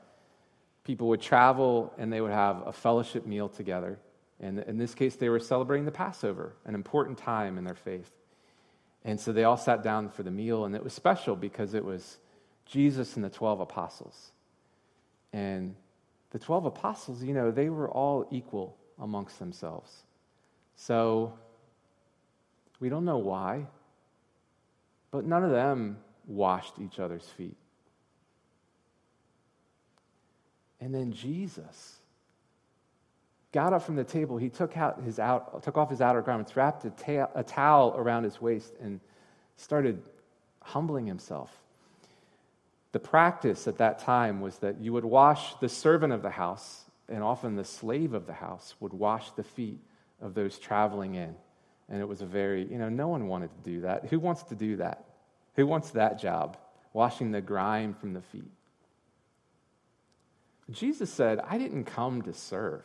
people 0.85 1.09
would 1.09 1.21
travel 1.21 1.93
and 1.97 2.13
they 2.13 2.21
would 2.21 2.33
have 2.33 2.67
a 2.67 2.73
fellowship 2.73 3.27
meal 3.27 3.49
together. 3.49 3.99
And 4.41 4.59
in 4.61 4.79
this 4.79 4.95
case, 4.95 5.17
they 5.17 5.29
were 5.29 5.41
celebrating 5.41 5.85
the 5.85 5.93
Passover, 5.93 6.55
an 6.65 6.75
important 6.75 7.19
time 7.19 7.57
in 7.57 7.65
their 7.65 7.75
faith. 7.75 8.11
And 9.05 9.21
so 9.21 9.33
they 9.33 9.45
all 9.45 9.57
sat 9.57 9.83
down 9.83 10.09
for 10.09 10.23
the 10.23 10.31
meal, 10.31 10.65
and 10.65 10.75
it 10.75 10.83
was 10.83 10.93
special 10.93 11.37
because 11.37 11.75
it 11.75 11.85
was 11.85 12.19
Jesus 12.67 13.17
and 13.17 13.25
the 13.25 13.31
12 13.31 13.61
apostles. 13.61 14.33
And 15.33 15.75
the 16.35 16.41
12 16.41 16.67
apostles, 16.67 17.23
you 17.23 17.33
know, 17.33 17.53
they 17.53 17.69
were 17.69 17.89
all 17.89 18.27
equal 18.33 18.77
amongst 18.99 19.39
themselves. 19.39 20.03
So 20.75 21.33
we 22.81 22.89
don't 22.89 23.05
know 23.05 23.19
why, 23.19 23.69
but 25.13 25.25
none 25.25 25.45
of 25.45 25.53
them 25.53 25.97
washed 26.27 26.73
each 26.81 26.99
other's 26.99 27.25
feet. 27.37 27.57
And 30.81 30.93
then 30.93 31.13
Jesus 31.13 31.99
got 33.53 33.73
up 33.73 33.85
from 33.85 33.95
the 33.95 34.03
table. 34.03 34.37
He 34.37 34.49
took, 34.49 34.77
out 34.77 35.01
his 35.05 35.21
out, 35.21 35.63
took 35.63 35.79
off 35.79 35.89
his 35.89 36.01
outer 36.01 36.21
garments, 36.21 36.57
wrapped 36.57 36.85
a, 36.85 36.91
ta- 36.91 37.31
a 37.37 37.45
towel 37.45 37.95
around 37.97 38.25
his 38.25 38.41
waist, 38.41 38.75
and 38.83 38.99
started 39.55 40.03
humbling 40.63 41.07
himself. 41.07 41.57
The 42.95 43.01
practice 43.01 43.67
at 43.67 43.79
that 43.79 43.99
time 43.99 44.41
was 44.41 44.59
that 44.59 44.81
you 44.81 44.93
would 44.93 45.05
wash 45.05 45.57
the 45.57 45.69
servant 45.69 46.13
of 46.13 46.23
the 46.23 46.31
house, 46.31 46.85
and 47.09 47.25
often 47.25 47.57
the 47.57 47.65
slave 47.65 48.15
of 48.15 48.29
the 48.29 48.33
house 48.33 48.77
would 48.79 48.93
wash 48.93 49.33
the 49.33 49.43
feet 49.43 49.81
of 50.23 50.35
those 50.35 50.61
traveling 50.61 51.17
in. 51.17 51.35
And 51.89 52.01
it 52.01 52.07
was 52.07 52.23
a 52.23 52.27
very, 52.27 52.65
you 52.65 52.79
know, 52.79 52.89
no 52.89 53.09
one 53.09 53.27
wanted 53.27 53.51
to 53.51 53.69
do 53.69 53.81
that. 53.81 54.07
Who 54.07 54.21
wants 54.21 54.45
to 54.45 54.55
do 54.55 54.77
that? 54.77 55.07
Who 55.57 55.67
wants 55.67 55.91
that 55.91 56.21
job? 56.21 56.57
Washing 56.93 57.33
the 57.33 57.41
grime 57.41 57.95
from 57.95 58.13
the 58.13 58.21
feet. 58.21 58.53
Jesus 60.71 61.13
said, 61.13 61.41
I 61.41 61.59
didn't 61.59 61.87
come 61.87 62.23
to 62.23 62.33
serve, 62.33 62.85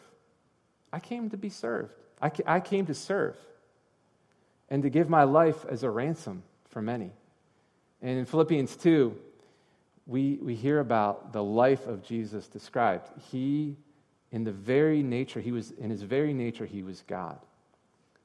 I 0.92 1.00
came 1.00 1.30
to 1.30 1.38
be 1.38 1.52
served. 1.52 1.94
I 2.20 2.60
came 2.62 2.88
to 2.88 2.96
serve 2.96 3.38
and 4.72 4.82
to 4.82 4.90
give 4.90 5.08
my 5.08 5.26
life 5.26 5.68
as 5.70 5.84
a 5.84 5.90
ransom 5.92 6.42
for 6.70 6.82
many. 6.82 7.12
And 8.02 8.18
in 8.18 8.26
Philippians 8.26 8.76
2, 8.76 9.16
we, 10.10 10.40
we 10.42 10.56
hear 10.56 10.80
about 10.80 11.34
the 11.34 11.44
life 11.44 11.86
of 11.88 12.04
Jesus 12.04 12.48
described. 12.48 13.10
He, 13.32 13.78
in 14.32 14.44
the 14.44 14.52
very 14.52 15.04
nature, 15.04 15.40
he 15.40 15.52
was, 15.52 15.72
in 15.72 15.90
his 15.90 16.02
very 16.02 16.34
nature, 16.34 16.66
he 16.66 16.84
was 16.84 17.04
God. 17.08 17.40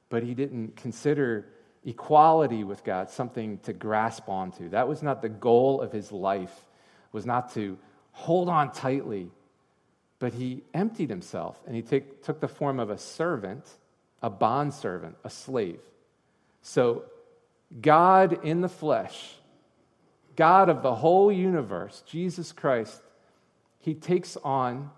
But 0.09 0.23
he 0.23 0.33
didn't 0.33 0.75
consider 0.75 1.47
equality 1.85 2.63
with 2.63 2.83
God 2.83 3.09
something 3.09 3.59
to 3.59 3.73
grasp 3.73 4.27
onto. 4.27 4.69
That 4.69 4.87
was 4.87 5.03
not 5.03 5.21
the 5.21 5.29
goal 5.29 5.81
of 5.81 5.91
his 5.91 6.11
life, 6.11 6.65
was 7.11 7.25
not 7.25 7.53
to 7.53 7.77
hold 8.11 8.49
on 8.49 8.71
tightly 8.71 9.29
but 10.19 10.33
he 10.33 10.63
emptied 10.73 11.09
himself 11.09 11.61
and 11.67 11.75
he 11.75 11.81
take, 11.81 12.23
took 12.23 12.39
the 12.39 12.47
form 12.47 12.79
of 12.79 12.89
a 12.89 12.97
servant, 12.97 13.63
a 14.21 14.29
bondservant, 14.29 15.15
a 15.23 15.29
slave. 15.29 15.79
So, 16.61 17.03
God 17.81 18.43
in 18.43 18.61
the 18.61 18.69
flesh, 18.69 19.35
God 20.35 20.69
of 20.69 20.81
the 20.81 20.95
whole 20.95 21.31
universe, 21.31 22.03
Jesus 22.05 22.51
Christ, 22.51 23.01
he 23.79 23.93
takes 23.93 24.37
on 24.37 24.89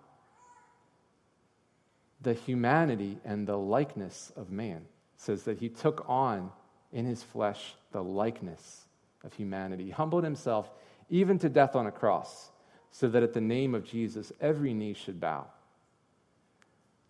the 2.22 2.34
humanity 2.34 3.18
and 3.24 3.48
the 3.48 3.58
likeness 3.58 4.32
of 4.36 4.52
man. 4.52 4.78
It 4.78 5.22
says 5.22 5.44
that 5.44 5.60
he 5.60 5.70
took 5.70 6.06
on 6.08 6.52
in 6.92 7.06
his 7.06 7.24
flesh 7.24 7.76
the 7.92 8.04
likeness 8.04 8.86
of 9.24 9.34
humanity. 9.34 9.86
He 9.86 9.92
humbled 9.92 10.24
himself 10.24 10.70
even 11.10 11.38
to 11.40 11.50
death 11.50 11.76
on 11.76 11.88
a 11.88 11.92
cross 11.92 12.50
so 12.92 13.08
that 13.08 13.24
at 13.24 13.34
the 13.34 13.42
name 13.42 13.76
of 13.76 13.84
Jesus, 13.84 14.32
every 14.42 14.74
knee 14.74 14.94
should 14.94 15.20
bow. 15.20 15.46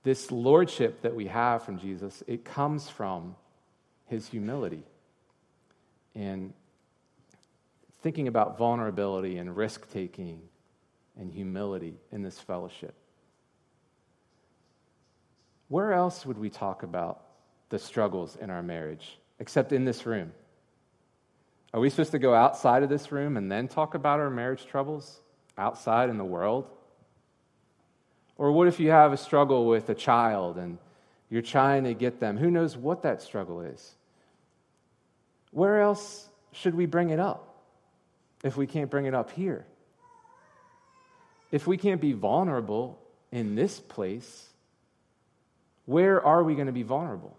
This 0.03 0.31
lordship 0.31 1.01
that 1.01 1.15
we 1.15 1.27
have 1.27 1.63
from 1.63 1.79
Jesus, 1.79 2.23
it 2.27 2.43
comes 2.43 2.89
from 2.89 3.35
his 4.07 4.27
humility. 4.27 4.83
And 6.15 6.53
thinking 8.07 8.29
about 8.29 8.57
vulnerability 8.57 9.37
and 9.37 9.53
risk 9.53 9.91
taking 9.91 10.39
and 11.19 11.29
humility 11.29 11.93
in 12.13 12.23
this 12.23 12.39
fellowship. 12.39 12.95
Where 15.67 15.91
else 15.91 16.25
would 16.25 16.37
we 16.37 16.49
talk 16.49 16.83
about 16.83 17.21
the 17.67 17.77
struggles 17.77 18.37
in 18.37 18.49
our 18.49 18.63
marriage 18.63 19.19
except 19.39 19.73
in 19.73 19.83
this 19.83 20.05
room? 20.05 20.31
Are 21.73 21.81
we 21.81 21.89
supposed 21.89 22.11
to 22.11 22.17
go 22.17 22.33
outside 22.33 22.81
of 22.81 22.87
this 22.87 23.11
room 23.11 23.35
and 23.35 23.51
then 23.51 23.67
talk 23.67 23.93
about 23.93 24.21
our 24.21 24.29
marriage 24.29 24.65
troubles? 24.65 25.19
outside 25.57 26.09
in 26.09 26.17
the 26.17 26.23
world? 26.23 26.65
Or 28.37 28.53
what 28.53 28.69
if 28.69 28.79
you 28.79 28.89
have 28.91 29.11
a 29.11 29.17
struggle 29.17 29.67
with 29.67 29.89
a 29.89 29.95
child 29.95 30.57
and 30.57 30.77
you're 31.29 31.41
trying 31.41 31.83
to 31.83 31.93
get 31.93 32.21
them? 32.21 32.37
Who 32.37 32.51
knows 32.51 32.77
what 32.77 33.01
that 33.01 33.21
struggle 33.21 33.59
is? 33.59 33.95
Where 35.51 35.81
else 35.81 36.29
should 36.53 36.73
we 36.73 36.85
bring 36.85 37.09
it 37.09 37.19
up 37.19 37.47
if 38.47 38.57
we 38.57 38.65
can't 38.65 38.89
bring 38.89 39.05
it 39.05 39.13
up 39.13 39.31
here? 39.31 39.65
If 41.51 41.67
we 41.67 41.77
can't 41.77 42.01
be 42.01 42.13
vulnerable 42.13 42.99
in 43.31 43.55
this 43.55 43.79
place, 43.79 44.49
where 45.85 46.25
are 46.25 46.43
we 46.43 46.55
going 46.55 46.67
to 46.67 46.73
be 46.73 46.83
vulnerable? 46.83 47.37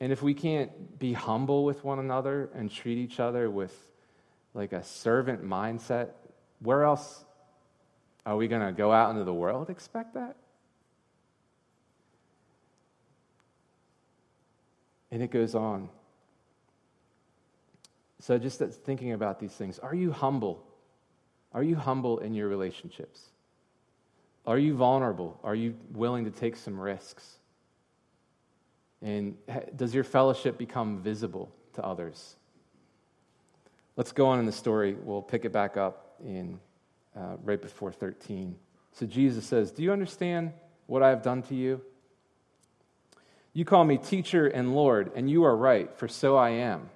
And 0.00 0.12
if 0.12 0.22
we 0.22 0.32
can't 0.32 0.98
be 0.98 1.12
humble 1.12 1.64
with 1.64 1.84
one 1.84 1.98
another 1.98 2.48
and 2.54 2.70
treat 2.70 2.96
each 2.96 3.20
other 3.20 3.50
with 3.50 3.74
like 4.54 4.72
a 4.72 4.82
servant 4.82 5.44
mindset, 5.44 6.10
where 6.60 6.84
else 6.84 7.24
are 8.24 8.36
we 8.36 8.48
going 8.48 8.66
to 8.66 8.72
go 8.72 8.92
out 8.92 9.10
into 9.10 9.24
the 9.24 9.34
world? 9.34 9.68
Expect 9.68 10.14
that? 10.14 10.36
And 15.10 15.22
it 15.22 15.30
goes 15.30 15.54
on. 15.54 15.90
So, 18.20 18.36
just 18.38 18.60
thinking 18.84 19.12
about 19.12 19.40
these 19.40 19.52
things, 19.52 19.78
are 19.78 19.94
you 19.94 20.12
humble? 20.12 20.62
Are 21.52 21.62
you 21.62 21.74
humble 21.74 22.18
in 22.18 22.34
your 22.34 22.48
relationships? 22.48 23.20
Are 24.46 24.58
you 24.58 24.74
vulnerable? 24.74 25.40
Are 25.42 25.54
you 25.54 25.74
willing 25.92 26.26
to 26.26 26.30
take 26.30 26.56
some 26.56 26.78
risks? 26.78 27.38
And 29.02 29.36
does 29.74 29.94
your 29.94 30.04
fellowship 30.04 30.58
become 30.58 30.98
visible 30.98 31.50
to 31.74 31.84
others? 31.84 32.36
Let's 33.96 34.12
go 34.12 34.26
on 34.26 34.38
in 34.38 34.46
the 34.46 34.52
story. 34.52 34.94
We'll 34.94 35.22
pick 35.22 35.44
it 35.44 35.52
back 35.52 35.76
up 35.76 36.16
in 36.24 36.60
uh, 37.16 37.36
right 37.42 37.60
before 37.60 37.90
13. 37.92 38.54
So 38.92 39.06
Jesus 39.06 39.46
says, 39.46 39.72
Do 39.72 39.82
you 39.82 39.92
understand 39.92 40.52
what 40.86 41.02
I 41.02 41.08
have 41.08 41.22
done 41.22 41.42
to 41.44 41.54
you? 41.54 41.80
You 43.52 43.64
call 43.64 43.84
me 43.84 43.96
teacher 43.96 44.46
and 44.46 44.74
Lord, 44.74 45.10
and 45.16 45.28
you 45.28 45.44
are 45.44 45.56
right, 45.56 45.92
for 45.96 46.06
so 46.06 46.36
I 46.36 46.50
am. 46.50 46.90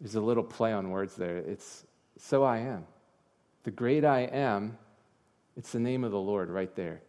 There's 0.00 0.14
a 0.14 0.20
little 0.20 0.44
play 0.44 0.72
on 0.72 0.90
words 0.90 1.14
there. 1.16 1.38
It's 1.38 1.84
so 2.18 2.44
I 2.44 2.58
am. 2.58 2.84
The 3.64 3.70
great 3.70 4.04
I 4.04 4.20
am, 4.20 4.78
it's 5.56 5.72
the 5.72 5.80
name 5.80 6.04
of 6.04 6.12
the 6.12 6.20
Lord 6.20 6.50
right 6.50 6.74
there. 6.76 7.00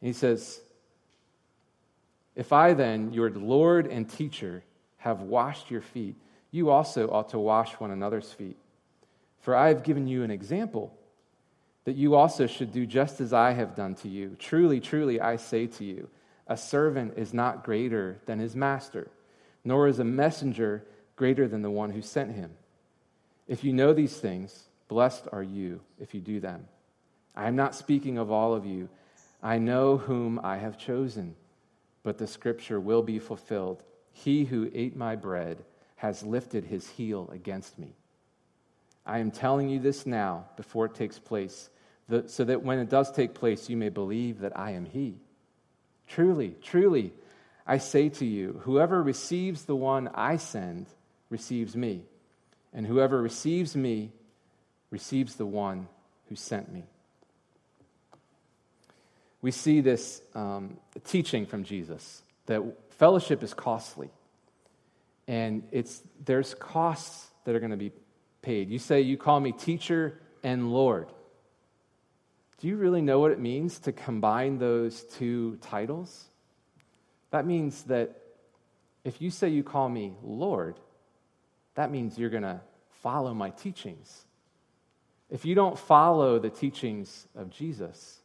And 0.00 0.06
he 0.06 0.12
says, 0.12 0.60
If 2.36 2.52
I 2.52 2.74
then, 2.74 3.12
your 3.12 3.30
Lord 3.30 3.86
and 3.86 4.08
teacher, 4.08 4.62
have 4.98 5.20
washed 5.20 5.70
your 5.70 5.80
feet, 5.80 6.14
you 6.52 6.70
also 6.70 7.10
ought 7.10 7.30
to 7.30 7.38
wash 7.38 7.72
one 7.72 7.90
another's 7.90 8.32
feet. 8.32 8.56
For 9.40 9.56
I 9.56 9.68
have 9.68 9.82
given 9.82 10.06
you 10.06 10.22
an 10.22 10.30
example 10.30 10.96
that 11.84 11.96
you 11.96 12.14
also 12.14 12.46
should 12.46 12.72
do 12.72 12.86
just 12.86 13.20
as 13.20 13.32
I 13.32 13.52
have 13.52 13.74
done 13.74 13.96
to 13.96 14.08
you. 14.08 14.36
Truly, 14.38 14.78
truly, 14.78 15.20
I 15.20 15.36
say 15.36 15.66
to 15.66 15.84
you, 15.84 16.08
a 16.46 16.56
servant 16.56 17.14
is 17.16 17.34
not 17.34 17.64
greater 17.64 18.18
than 18.26 18.38
his 18.38 18.54
master, 18.54 19.10
nor 19.64 19.88
is 19.88 19.98
a 19.98 20.04
messenger 20.04 20.84
greater 21.22 21.46
than 21.46 21.62
the 21.62 21.70
one 21.70 21.90
who 21.90 22.02
sent 22.02 22.34
him. 22.34 22.50
If 23.46 23.62
you 23.62 23.72
know 23.72 23.92
these 23.92 24.16
things, 24.16 24.64
blessed 24.88 25.28
are 25.30 25.40
you 25.40 25.80
if 26.00 26.14
you 26.14 26.20
do 26.20 26.40
them. 26.40 26.64
I 27.36 27.46
am 27.46 27.54
not 27.54 27.76
speaking 27.76 28.18
of 28.18 28.32
all 28.32 28.54
of 28.54 28.66
you. 28.66 28.88
I 29.40 29.58
know 29.58 29.98
whom 29.98 30.40
I 30.42 30.56
have 30.56 30.76
chosen, 30.76 31.36
but 32.02 32.18
the 32.18 32.26
scripture 32.26 32.80
will 32.80 33.04
be 33.04 33.20
fulfilled. 33.20 33.84
He 34.10 34.46
who 34.46 34.68
ate 34.74 34.96
my 34.96 35.14
bread 35.14 35.58
has 35.94 36.24
lifted 36.24 36.64
his 36.64 36.88
heel 36.88 37.30
against 37.32 37.78
me. 37.78 37.94
I 39.06 39.20
am 39.20 39.30
telling 39.30 39.68
you 39.68 39.78
this 39.78 40.04
now 40.04 40.46
before 40.56 40.86
it 40.86 40.96
takes 40.96 41.20
place, 41.20 41.70
so 42.26 42.42
that 42.42 42.64
when 42.64 42.80
it 42.80 42.90
does 42.90 43.12
take 43.12 43.32
place, 43.32 43.70
you 43.70 43.76
may 43.76 43.90
believe 43.90 44.40
that 44.40 44.58
I 44.58 44.72
am 44.72 44.86
he. 44.86 45.14
Truly, 46.08 46.56
truly, 46.64 47.12
I 47.64 47.78
say 47.78 48.08
to 48.08 48.26
you, 48.26 48.60
whoever 48.64 49.00
receives 49.00 49.66
the 49.66 49.76
one 49.76 50.10
I 50.16 50.36
send 50.36 50.86
receives 51.32 51.74
me, 51.74 52.04
and 52.72 52.86
whoever 52.86 53.20
receives 53.20 53.74
me 53.74 54.12
receives 54.90 55.34
the 55.34 55.46
one 55.46 55.88
who 56.28 56.36
sent 56.36 56.72
me. 56.72 56.84
We 59.40 59.50
see 59.50 59.80
this 59.80 60.22
um, 60.36 60.76
teaching 61.04 61.46
from 61.46 61.64
Jesus 61.64 62.22
that 62.46 62.62
fellowship 62.90 63.42
is 63.42 63.54
costly. 63.54 64.10
And 65.26 65.64
it's, 65.72 66.02
there's 66.24 66.54
costs 66.54 67.26
that 67.44 67.54
are 67.54 67.58
going 67.58 67.70
to 67.72 67.76
be 67.76 67.92
paid. 68.42 68.70
You 68.70 68.78
say, 68.78 69.00
You 69.00 69.16
call 69.16 69.40
me 69.40 69.52
teacher 69.52 70.20
and 70.44 70.72
Lord. 70.72 71.08
Do 72.60 72.68
you 72.68 72.76
really 72.76 73.02
know 73.02 73.18
what 73.18 73.32
it 73.32 73.40
means 73.40 73.80
to 73.80 73.92
combine 73.92 74.58
those 74.58 75.02
two 75.02 75.58
titles? 75.62 76.26
That 77.30 77.46
means 77.46 77.82
that 77.84 78.16
if 79.04 79.20
you 79.20 79.30
say 79.30 79.48
you 79.48 79.64
call 79.64 79.88
me 79.88 80.14
Lord, 80.22 80.76
that 81.74 81.90
means 81.90 82.18
you're 82.18 82.30
going 82.30 82.42
to 82.42 82.60
follow 83.02 83.34
my 83.34 83.50
teachings. 83.50 84.26
If 85.30 85.44
you 85.44 85.54
don't 85.54 85.78
follow 85.78 86.38
the 86.38 86.50
teachings 86.50 87.26
of 87.34 87.50
Jesus, 87.50 88.20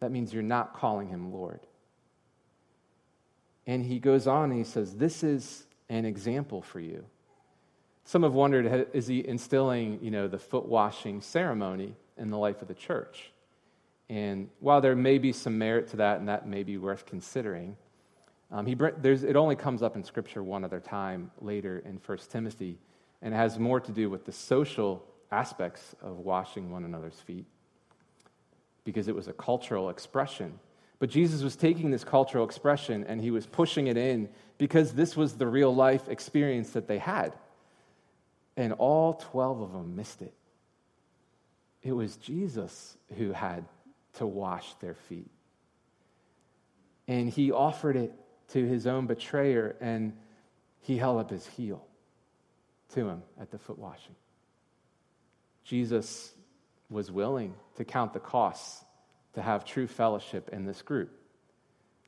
that 0.00 0.10
means 0.10 0.32
you're 0.32 0.42
not 0.42 0.74
calling 0.74 1.08
him 1.08 1.32
Lord. 1.32 1.60
And 3.66 3.84
he 3.84 3.98
goes 3.98 4.26
on 4.26 4.50
and 4.50 4.58
he 4.58 4.64
says, 4.64 4.96
This 4.96 5.22
is 5.22 5.66
an 5.88 6.04
example 6.04 6.60
for 6.60 6.80
you. 6.80 7.04
Some 8.04 8.22
have 8.22 8.34
wondered 8.34 8.88
is 8.92 9.06
he 9.06 9.26
instilling 9.26 9.98
you 10.02 10.10
know, 10.10 10.28
the 10.28 10.38
foot 10.38 10.66
washing 10.66 11.22
ceremony 11.22 11.96
in 12.18 12.30
the 12.30 12.36
life 12.36 12.60
of 12.60 12.68
the 12.68 12.74
church? 12.74 13.32
And 14.10 14.50
while 14.60 14.82
there 14.82 14.94
may 14.94 15.16
be 15.16 15.32
some 15.32 15.56
merit 15.56 15.88
to 15.88 15.96
that, 15.96 16.18
and 16.18 16.28
that 16.28 16.46
may 16.46 16.62
be 16.62 16.76
worth 16.76 17.06
considering, 17.06 17.78
um, 18.54 18.66
he, 18.66 18.74
it 18.74 19.34
only 19.34 19.56
comes 19.56 19.82
up 19.82 19.96
in 19.96 20.04
Scripture 20.04 20.40
one 20.40 20.62
other 20.62 20.78
time 20.78 21.32
later 21.40 21.82
in 21.84 22.00
1 22.06 22.18
Timothy, 22.30 22.78
and 23.20 23.34
it 23.34 23.36
has 23.36 23.58
more 23.58 23.80
to 23.80 23.90
do 23.90 24.08
with 24.08 24.24
the 24.24 24.30
social 24.30 25.04
aspects 25.32 25.96
of 26.00 26.20
washing 26.20 26.70
one 26.70 26.84
another's 26.84 27.18
feet 27.18 27.46
because 28.84 29.08
it 29.08 29.14
was 29.14 29.26
a 29.26 29.32
cultural 29.32 29.90
expression. 29.90 30.60
But 31.00 31.10
Jesus 31.10 31.42
was 31.42 31.56
taking 31.56 31.90
this 31.90 32.04
cultural 32.04 32.44
expression 32.44 33.02
and 33.08 33.20
he 33.20 33.32
was 33.32 33.44
pushing 33.44 33.88
it 33.88 33.96
in 33.96 34.28
because 34.56 34.92
this 34.92 35.16
was 35.16 35.34
the 35.34 35.48
real 35.48 35.74
life 35.74 36.08
experience 36.08 36.70
that 36.70 36.86
they 36.86 36.98
had. 36.98 37.32
And 38.56 38.72
all 38.74 39.14
12 39.14 39.62
of 39.62 39.72
them 39.72 39.96
missed 39.96 40.22
it. 40.22 40.32
It 41.82 41.90
was 41.90 42.16
Jesus 42.18 42.96
who 43.16 43.32
had 43.32 43.64
to 44.14 44.26
wash 44.26 44.74
their 44.74 44.94
feet. 44.94 45.30
And 47.08 47.28
he 47.28 47.50
offered 47.50 47.96
it 47.96 48.12
to 48.48 48.66
his 48.66 48.86
own 48.86 49.06
betrayer, 49.06 49.76
and 49.80 50.12
he 50.80 50.96
held 50.96 51.18
up 51.18 51.30
his 51.30 51.46
heel 51.46 51.84
to 52.94 53.08
him 53.08 53.22
at 53.40 53.50
the 53.50 53.58
foot 53.58 53.78
washing. 53.78 54.14
Jesus 55.64 56.32
was 56.90 57.10
willing 57.10 57.54
to 57.76 57.84
count 57.84 58.12
the 58.12 58.20
costs 58.20 58.84
to 59.32 59.42
have 59.42 59.64
true 59.64 59.86
fellowship 59.86 60.50
in 60.52 60.64
this 60.64 60.82
group. 60.82 61.10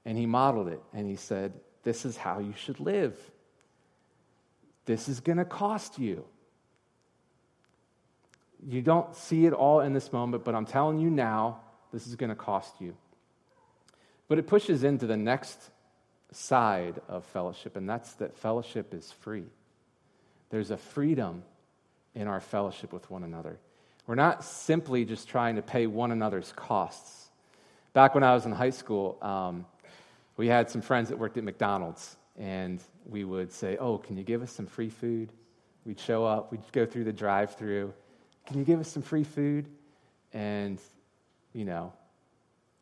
And 0.04 0.16
he 0.16 0.26
modeled 0.26 0.68
it, 0.68 0.80
and 0.92 1.08
he 1.08 1.16
said, 1.16 1.52
This 1.82 2.04
is 2.04 2.16
how 2.16 2.38
you 2.38 2.54
should 2.56 2.78
live. 2.78 3.18
This 4.84 5.08
is 5.08 5.20
going 5.20 5.38
to 5.38 5.44
cost 5.44 5.98
you. 5.98 6.24
You 8.64 8.82
don't 8.82 9.14
see 9.14 9.46
it 9.46 9.52
all 9.52 9.80
in 9.80 9.92
this 9.92 10.12
moment, 10.12 10.44
but 10.44 10.54
I'm 10.54 10.66
telling 10.66 10.98
you 10.98 11.10
now, 11.10 11.60
this 11.92 12.06
is 12.06 12.14
going 12.14 12.30
to 12.30 12.36
cost 12.36 12.80
you. 12.80 12.96
But 14.28 14.38
it 14.38 14.46
pushes 14.46 14.84
into 14.84 15.06
the 15.06 15.16
next 15.16 15.58
side 16.36 17.00
of 17.08 17.24
fellowship, 17.24 17.76
and 17.76 17.88
that's 17.88 18.14
that 18.14 18.36
fellowship 18.36 18.92
is 18.92 19.10
free. 19.10 19.46
There's 20.50 20.70
a 20.70 20.76
freedom 20.76 21.42
in 22.14 22.28
our 22.28 22.40
fellowship 22.40 22.92
with 22.92 23.10
one 23.10 23.24
another. 23.24 23.58
We're 24.06 24.14
not 24.14 24.44
simply 24.44 25.04
just 25.04 25.28
trying 25.28 25.56
to 25.56 25.62
pay 25.62 25.86
one 25.86 26.12
another's 26.12 26.52
costs. 26.54 27.30
Back 27.92 28.14
when 28.14 28.22
I 28.22 28.34
was 28.34 28.46
in 28.46 28.52
high 28.52 28.70
school, 28.70 29.18
um, 29.20 29.66
we 30.36 30.46
had 30.46 30.70
some 30.70 30.82
friends 30.82 31.08
that 31.08 31.18
worked 31.18 31.36
at 31.36 31.44
McDonald's, 31.44 32.16
and 32.38 32.80
we 33.06 33.24
would 33.24 33.52
say, 33.52 33.76
Oh, 33.78 33.98
can 33.98 34.16
you 34.16 34.22
give 34.22 34.42
us 34.42 34.52
some 34.52 34.66
free 34.66 34.90
food? 34.90 35.32
We'd 35.84 35.98
show 35.98 36.24
up, 36.24 36.52
we'd 36.52 36.60
go 36.72 36.86
through 36.86 37.04
the 37.04 37.12
drive 37.12 37.54
through. 37.54 37.92
Can 38.46 38.58
you 38.58 38.64
give 38.64 38.80
us 38.80 38.88
some 38.88 39.02
free 39.02 39.24
food? 39.24 39.66
And, 40.32 40.80
you 41.52 41.64
know, 41.64 41.92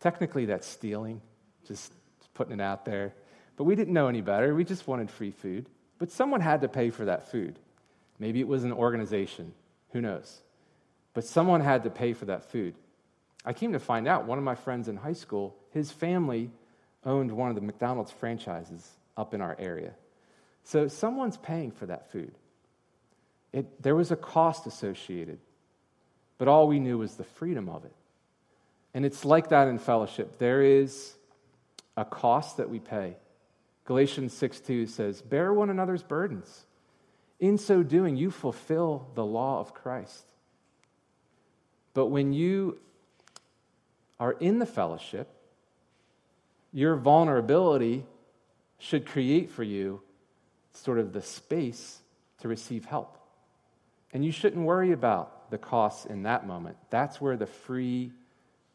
technically 0.01 0.47
that's 0.47 0.67
stealing, 0.67 1.21
just 1.67 1.93
putting 2.35 2.55
it 2.55 2.61
out 2.61 2.85
there. 2.85 3.14
But 3.57 3.64
we 3.64 3.77
didn't 3.77 3.95
know 3.95 4.09
any 4.09 4.21
better. 4.21 4.55
We 4.55 4.64
just 4.64 4.87
wanted 4.87 5.11
free 5.11 5.31
food. 5.31 5.67
But 5.99 6.11
someone 6.11 6.40
had 6.40 6.62
to 6.62 6.69
pay 6.69 6.90
for 6.90 7.05
that 7.05 7.31
food. 7.31 7.59
Maybe 8.19 8.40
it 8.40 8.49
was 8.49 8.64
an 8.64 8.73
organization. 8.73 9.53
Who 9.93 10.01
knows? 10.01 10.40
But 11.14 11.25
someone 11.25 11.61
had 11.61 11.85
to 11.85 11.90
pay 11.90 12.12
for 12.12 12.25
that 12.27 12.51
food. 12.51 12.75
I 13.45 13.53
came 13.53 13.73
to 13.73 13.79
find 13.79 14.09
out 14.09 14.27
one 14.27 14.38
of 14.38 14.45
my 14.45 14.55
friends 14.55 14.88
in 14.88 14.97
high 14.97 15.12
school, 15.12 15.55
his 15.71 15.93
family 15.93 16.51
owned 17.05 17.31
one 17.31 17.51
of 17.51 17.55
the 17.55 17.61
McDonald's 17.61 18.11
franchises 18.11 18.88
up 19.17 19.35
in 19.35 19.40
our 19.40 19.55
area. 19.59 19.93
So 20.64 20.88
someone's 20.88 21.37
paying 21.37 21.71
for 21.71 21.87
that 21.87 22.11
food. 22.11 22.33
It, 23.53 23.83
there 23.83 23.95
was 23.95 24.11
a 24.11 24.17
cost 24.17 24.67
associated, 24.67 25.38
but 26.38 26.49
all 26.49 26.67
we 26.67 26.81
knew 26.81 26.99
was 26.99 27.14
the 27.14 27.25
freedom 27.25 27.69
of 27.69 27.85
it. 27.85 27.93
And 28.95 29.05
it's 29.05 29.25
like 29.25 29.51
that 29.51 29.69
in 29.69 29.79
fellowship. 29.79 30.38
There 30.38 30.62
is 30.62 31.14
a 31.97 32.05
cost 32.05 32.57
that 32.57 32.71
we 32.71 32.81
pay. 32.81 33.17
Galatians 33.85 34.33
6 34.33 34.61
2 34.61 34.87
says, 34.87 35.23
Bear 35.23 35.53
one 35.53 35.70
another's 35.70 36.03
burdens. 36.03 36.66
In 37.40 37.59
so 37.59 37.83
doing, 37.83 38.16
you 38.16 38.31
fulfill 38.31 39.09
the 39.14 39.25
law 39.25 39.61
of 39.61 39.75
Christ. 39.75 40.25
But 41.92 42.07
when 42.07 42.33
you 42.33 42.79
are 44.18 44.33
in 44.33 44.59
the 44.59 44.66
fellowship, 44.66 45.29
your 46.73 46.97
vulnerability 46.97 48.05
should 48.79 49.07
create 49.07 49.51
for 49.51 49.62
you 49.62 50.01
sort 50.73 50.99
of 50.99 51.12
the 51.12 51.23
space 51.23 52.01
to 52.40 52.49
receive 52.49 52.85
help. 52.85 53.18
And 54.12 54.25
you 54.25 54.33
shouldn't 54.33 54.64
worry 54.64 54.92
about 54.92 55.51
the 55.51 55.59
costs 55.59 56.07
in 56.07 56.23
that 56.25 56.47
moment. 56.47 56.77
That's 56.90 57.20
where 57.20 57.37
the 57.37 57.47
free 57.47 58.12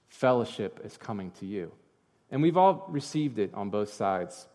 fellowship 0.08 0.80
is 0.84 0.98
coming 0.98 1.32
to 1.40 1.46
you. 1.46 1.72
And 2.32 2.42
we've 2.42 2.58
all 2.58 2.86
received 2.90 3.40
it 3.40 3.54
on 3.54 3.70
both 3.70 3.92
sides. 3.92 4.48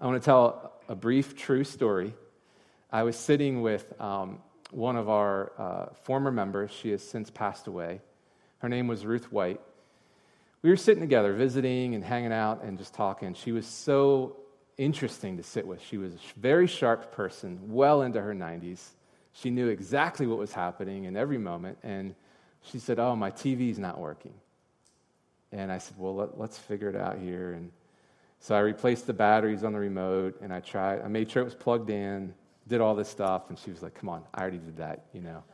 I 0.00 0.06
want 0.06 0.22
to 0.22 0.24
tell 0.24 0.72
a 0.88 0.94
brief 0.94 1.36
true 1.36 1.62
story. 1.62 2.14
I 2.90 3.02
was 3.02 3.16
sitting 3.16 3.60
with 3.60 4.00
um, 4.00 4.38
one 4.70 4.96
of 4.96 5.10
our 5.10 5.52
uh, 5.58 5.86
former 6.04 6.32
members. 6.32 6.70
She 6.70 6.90
has 6.92 7.06
since 7.06 7.30
passed 7.30 7.66
away. 7.66 8.00
Her 8.60 8.68
name 8.70 8.86
was 8.86 9.04
Ruth 9.04 9.30
White. 9.30 9.60
We 10.62 10.70
were 10.70 10.78
sitting 10.78 11.02
together, 11.02 11.34
visiting 11.34 11.94
and 11.94 12.02
hanging 12.02 12.32
out 12.32 12.62
and 12.62 12.78
just 12.78 12.94
talking. 12.94 13.34
She 13.34 13.52
was 13.52 13.66
so 13.66 14.36
interesting 14.78 15.36
to 15.36 15.42
sit 15.42 15.66
with. 15.66 15.82
She 15.82 15.98
was 15.98 16.14
a 16.14 16.18
very 16.38 16.66
sharp 16.66 17.12
person, 17.12 17.58
well 17.68 18.00
into 18.00 18.22
her 18.22 18.34
90s. 18.34 18.80
She 19.34 19.50
knew 19.50 19.68
exactly 19.68 20.26
what 20.26 20.38
was 20.38 20.54
happening 20.54 21.04
in 21.04 21.14
every 21.14 21.38
moment. 21.38 21.76
And 21.82 22.14
she 22.62 22.78
said, 22.78 22.98
Oh, 22.98 23.14
my 23.16 23.30
TV's 23.30 23.78
not 23.78 23.98
working. 23.98 24.34
And 25.52 25.70
I 25.70 25.76
said, 25.76 25.96
Well, 25.98 26.14
let, 26.14 26.50
us 26.50 26.56
figure 26.56 26.88
it 26.88 26.96
out 26.96 27.18
here. 27.18 27.52
And 27.52 27.70
so 28.40 28.54
I 28.54 28.60
replaced 28.60 29.06
the 29.06 29.12
batteries 29.12 29.64
on 29.64 29.74
the 29.74 29.78
remote 29.78 30.40
and 30.40 30.52
I 30.52 30.60
tried, 30.60 31.02
I 31.02 31.08
made 31.08 31.30
sure 31.30 31.42
it 31.42 31.44
was 31.44 31.54
plugged 31.54 31.90
in, 31.90 32.32
did 32.66 32.80
all 32.80 32.94
this 32.94 33.08
stuff. 33.08 33.50
And 33.50 33.58
she 33.58 33.70
was 33.70 33.82
like, 33.82 33.94
Come 33.94 34.08
on, 34.08 34.22
I 34.32 34.40
already 34.40 34.58
did 34.58 34.78
that, 34.78 35.04
you 35.12 35.20
know. 35.20 35.44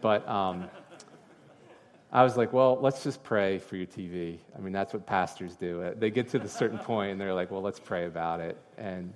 But 0.00 0.26
um, 0.26 0.70
I 2.10 2.24
was 2.24 2.38
like, 2.38 2.54
Well, 2.54 2.78
let's 2.80 3.04
just 3.04 3.22
pray 3.22 3.58
for 3.58 3.76
your 3.76 3.86
TV. 3.86 4.38
I 4.56 4.60
mean, 4.60 4.72
that's 4.72 4.94
what 4.94 5.06
pastors 5.06 5.54
do. 5.54 5.94
They 5.98 6.10
get 6.10 6.30
to 6.30 6.40
a 6.40 6.48
certain 6.48 6.78
point 6.90 7.12
and 7.12 7.20
they're 7.20 7.34
like, 7.34 7.50
Well, 7.50 7.62
let's 7.62 7.80
pray 7.80 8.06
about 8.06 8.40
it. 8.40 8.56
And 8.78 9.12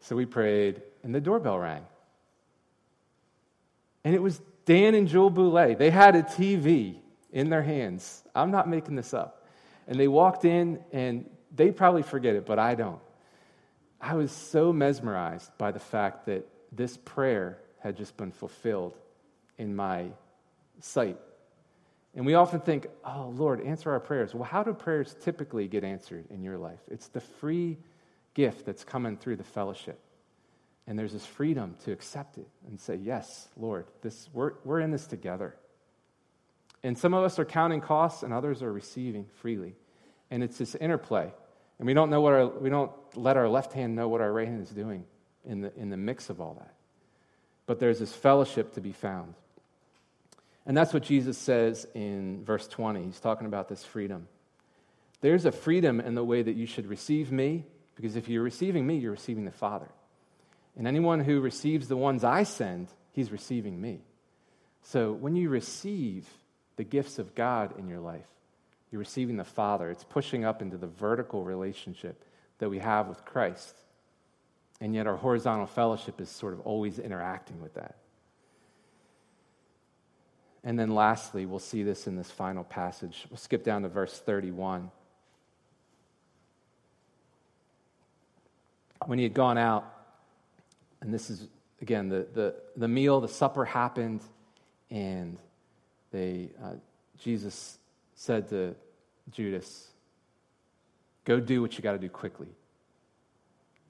so 0.00 0.16
we 0.16 0.24
prayed, 0.24 0.82
and 1.02 1.14
the 1.14 1.20
doorbell 1.20 1.58
rang. 1.58 1.82
And 4.02 4.14
it 4.14 4.22
was 4.22 4.40
Dan 4.64 4.94
and 4.94 5.08
Jewel 5.08 5.30
Boulay. 5.30 5.74
They 5.74 5.90
had 5.90 6.16
a 6.16 6.22
TV 6.22 6.96
in 7.32 7.50
their 7.50 7.62
hands. 7.62 8.22
I'm 8.34 8.50
not 8.50 8.68
making 8.68 8.96
this 8.96 9.12
up. 9.12 9.46
And 9.88 9.98
they 9.98 10.08
walked 10.08 10.44
in, 10.44 10.78
and 10.92 11.26
they 11.54 11.70
probably 11.70 12.02
forget 12.02 12.34
it, 12.34 12.46
but 12.46 12.58
I 12.58 12.74
don't. 12.74 13.00
I 14.00 14.14
was 14.14 14.32
so 14.32 14.72
mesmerized 14.72 15.50
by 15.56 15.70
the 15.70 15.78
fact 15.78 16.26
that 16.26 16.46
this 16.72 16.96
prayer 16.96 17.58
had 17.78 17.96
just 17.96 18.16
been 18.16 18.32
fulfilled 18.32 18.96
in 19.58 19.74
my 19.74 20.08
sight. 20.80 21.18
And 22.14 22.26
we 22.26 22.34
often 22.34 22.60
think, 22.60 22.86
oh, 23.04 23.32
Lord, 23.34 23.60
answer 23.60 23.90
our 23.90 24.00
prayers. 24.00 24.34
Well, 24.34 24.44
how 24.44 24.62
do 24.62 24.72
prayers 24.72 25.16
typically 25.20 25.68
get 25.68 25.84
answered 25.84 26.26
in 26.30 26.42
your 26.42 26.58
life? 26.58 26.78
It's 26.90 27.08
the 27.08 27.20
free 27.20 27.78
gift 28.34 28.66
that's 28.66 28.84
coming 28.84 29.16
through 29.16 29.36
the 29.36 29.44
fellowship. 29.44 29.98
And 30.86 30.98
there's 30.98 31.12
this 31.12 31.26
freedom 31.26 31.76
to 31.84 31.92
accept 31.92 32.36
it 32.36 32.48
and 32.68 32.78
say, 32.78 32.96
Yes, 32.96 33.48
Lord, 33.56 33.86
this, 34.02 34.28
we're, 34.32 34.52
we're 34.64 34.80
in 34.80 34.90
this 34.90 35.06
together. 35.06 35.56
And 36.82 36.98
some 36.98 37.14
of 37.14 37.24
us 37.24 37.38
are 37.38 37.46
counting 37.46 37.80
costs 37.80 38.22
and 38.22 38.32
others 38.32 38.62
are 38.62 38.72
receiving 38.72 39.26
freely. 39.40 39.74
And 40.30 40.42
it's 40.42 40.58
this 40.58 40.74
interplay. 40.74 41.32
And 41.78 41.86
we 41.86 41.94
don't 41.94 42.10
know 42.10 42.20
what 42.20 42.32
our, 42.32 42.46
we 42.46 42.70
don't 42.70 42.92
let 43.16 43.36
our 43.36 43.48
left 43.48 43.72
hand 43.72 43.96
know 43.96 44.08
what 44.08 44.20
our 44.20 44.32
right 44.32 44.46
hand 44.46 44.62
is 44.62 44.70
doing 44.70 45.04
in 45.44 45.60
the, 45.62 45.72
in 45.76 45.90
the 45.90 45.96
mix 45.96 46.30
of 46.30 46.40
all 46.40 46.54
that. 46.54 46.74
But 47.66 47.80
there's 47.80 47.98
this 47.98 48.14
fellowship 48.14 48.74
to 48.74 48.80
be 48.80 48.92
found. 48.92 49.34
And 50.66 50.76
that's 50.76 50.94
what 50.94 51.02
Jesus 51.02 51.36
says 51.36 51.86
in 51.94 52.44
verse 52.44 52.66
20. 52.68 53.04
He's 53.04 53.20
talking 53.20 53.46
about 53.46 53.68
this 53.68 53.84
freedom. 53.84 54.28
There's 55.20 55.44
a 55.44 55.52
freedom 55.52 56.00
in 56.00 56.14
the 56.14 56.24
way 56.24 56.42
that 56.42 56.54
you 56.54 56.66
should 56.66 56.86
receive 56.86 57.32
me, 57.32 57.64
because 57.96 58.16
if 58.16 58.28
you're 58.28 58.42
receiving 58.42 58.86
me, 58.86 58.96
you're 58.96 59.12
receiving 59.12 59.44
the 59.44 59.50
Father. 59.50 59.88
And 60.76 60.86
anyone 60.86 61.20
who 61.20 61.40
receives 61.40 61.88
the 61.88 61.96
ones 61.96 62.24
I 62.24 62.42
send, 62.42 62.88
he's 63.12 63.30
receiving 63.30 63.80
me. 63.80 64.00
So 64.82 65.12
when 65.12 65.36
you 65.36 65.48
receive 65.48 66.28
the 66.76 66.84
gifts 66.84 67.18
of 67.18 67.34
God 67.34 67.78
in 67.78 67.88
your 67.88 68.00
life, 68.00 68.26
you're 68.94 69.00
receiving 69.00 69.36
the 69.36 69.42
Father. 69.42 69.90
It's 69.90 70.04
pushing 70.04 70.44
up 70.44 70.62
into 70.62 70.76
the 70.76 70.86
vertical 70.86 71.42
relationship 71.42 72.22
that 72.58 72.70
we 72.70 72.78
have 72.78 73.08
with 73.08 73.24
Christ. 73.24 73.74
And 74.80 74.94
yet 74.94 75.08
our 75.08 75.16
horizontal 75.16 75.66
fellowship 75.66 76.20
is 76.20 76.28
sort 76.28 76.52
of 76.52 76.60
always 76.60 77.00
interacting 77.00 77.60
with 77.60 77.74
that. 77.74 77.96
And 80.62 80.78
then 80.78 80.94
lastly, 80.94 81.44
we'll 81.44 81.58
see 81.58 81.82
this 81.82 82.06
in 82.06 82.14
this 82.14 82.30
final 82.30 82.62
passage. 82.62 83.26
We'll 83.30 83.38
skip 83.38 83.64
down 83.64 83.82
to 83.82 83.88
verse 83.88 84.16
31. 84.16 84.92
When 89.06 89.18
he 89.18 89.24
had 89.24 89.34
gone 89.34 89.58
out, 89.58 89.92
and 91.00 91.12
this 91.12 91.30
is, 91.30 91.48
again, 91.82 92.10
the, 92.10 92.28
the, 92.32 92.54
the 92.76 92.86
meal, 92.86 93.20
the 93.20 93.26
supper 93.26 93.64
happened, 93.64 94.20
and 94.88 95.36
they, 96.12 96.50
uh, 96.62 96.74
Jesus 97.18 97.78
said 98.24 98.48
to 98.48 98.74
Judas, 99.30 99.88
Go 101.26 101.40
do 101.40 101.60
what 101.60 101.76
you 101.76 101.82
got 101.82 101.92
to 101.92 101.98
do 101.98 102.08
quickly. 102.08 102.48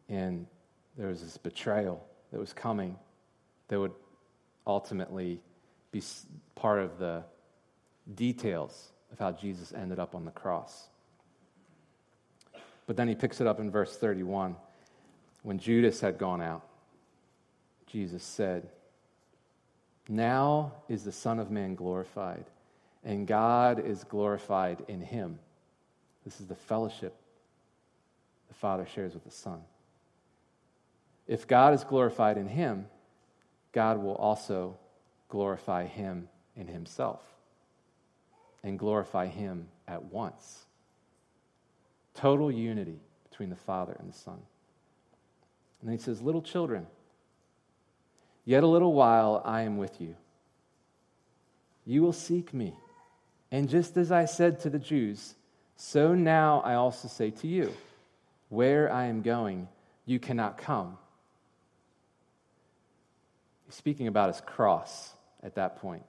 And 0.09 0.47
there 0.97 1.09
was 1.09 1.23
this 1.23 1.37
betrayal 1.37 2.05
that 2.33 2.41
was 2.41 2.53
coming 2.53 2.97
that 3.69 3.79
would 3.79 3.93
ultimately 4.67 5.41
be 5.93 6.03
part 6.57 6.81
of 6.81 6.99
the 6.99 7.23
details 8.15 8.91
of 9.13 9.19
how 9.21 9.31
Jesus 9.31 9.73
ended 9.73 10.01
up 10.01 10.17
on 10.17 10.25
the 10.25 10.33
cross. 10.33 10.89
But 12.87 12.97
then 12.97 13.07
he 13.07 13.15
picks 13.15 13.41
it 13.41 13.47
up 13.47 13.61
in 13.61 13.71
verse 13.71 13.97
31. 13.97 14.57
When 15.43 15.59
Judas 15.59 16.01
had 16.01 16.19
gone 16.19 16.43
out, 16.43 16.67
Jesus 17.87 18.25
said, 18.25 18.69
Now 20.09 20.73
is 20.89 21.05
the 21.05 21.13
Son 21.13 21.39
of 21.39 21.53
Man 21.53 21.77
glorified, 21.77 22.47
and 23.05 23.27
God 23.27 23.85
is 23.85 24.05
glorified 24.05 24.85
in 24.89 25.01
him. 25.01 25.39
This 26.25 26.41
is 26.41 26.47
the 26.47 26.55
fellowship 26.55 27.15
the 28.49 28.55
Father 28.55 28.87
shares 28.87 29.15
with 29.15 29.25
the 29.25 29.31
Son. 29.31 29.61
If 31.27 31.47
God 31.47 31.75
is 31.75 31.85
glorified 31.85 32.39
in 32.39 32.49
him, 32.49 32.87
God 33.73 33.99
will 34.03 34.15
also 34.15 34.77
glorify 35.29 35.87
him 35.87 36.29
in 36.57 36.67
himself 36.67 37.21
and 38.63 38.79
glorify 38.79 39.27
him 39.27 39.69
at 39.89 40.05
once. 40.05 40.65
Total 42.15 42.51
unity 42.51 43.01
between 43.29 43.51
the 43.51 43.57
Father 43.57 43.97
and 43.99 44.09
the 44.09 44.17
Son. 44.17 44.39
And 45.81 45.91
then 45.91 45.99
he 45.99 46.03
says, 46.03 46.23
Little 46.23 46.43
children, 46.43 46.87
yet 48.45 48.63
a 48.63 48.67
little 48.67 48.93
while 48.93 49.43
I 49.45 49.63
am 49.63 49.77
with 49.77 50.01
you. 50.01 50.15
You 51.85 52.03
will 52.03 52.13
seek 52.13 52.55
me. 52.55 52.75
And 53.55 53.69
just 53.69 53.97
as 53.97 54.11
I 54.11 54.25
said 54.25 54.59
to 54.63 54.69
the 54.69 54.81
Jews, 54.81 55.37
so 55.77 56.13
now 56.13 56.61
I 56.65 56.75
also 56.75 57.07
say 57.07 57.31
to 57.31 57.47
you, 57.47 57.73
where 58.49 58.93
I 58.93 59.05
am 59.05 59.23
going, 59.23 59.69
you 60.07 60.19
cannot 60.19 60.59
come. 60.59 60.99
He's 63.67 63.77
speaking 63.77 64.09
about 64.09 64.27
his 64.31 64.41
cross 64.41 65.15
at 65.41 65.55
that 65.55 65.77
point. 65.77 66.03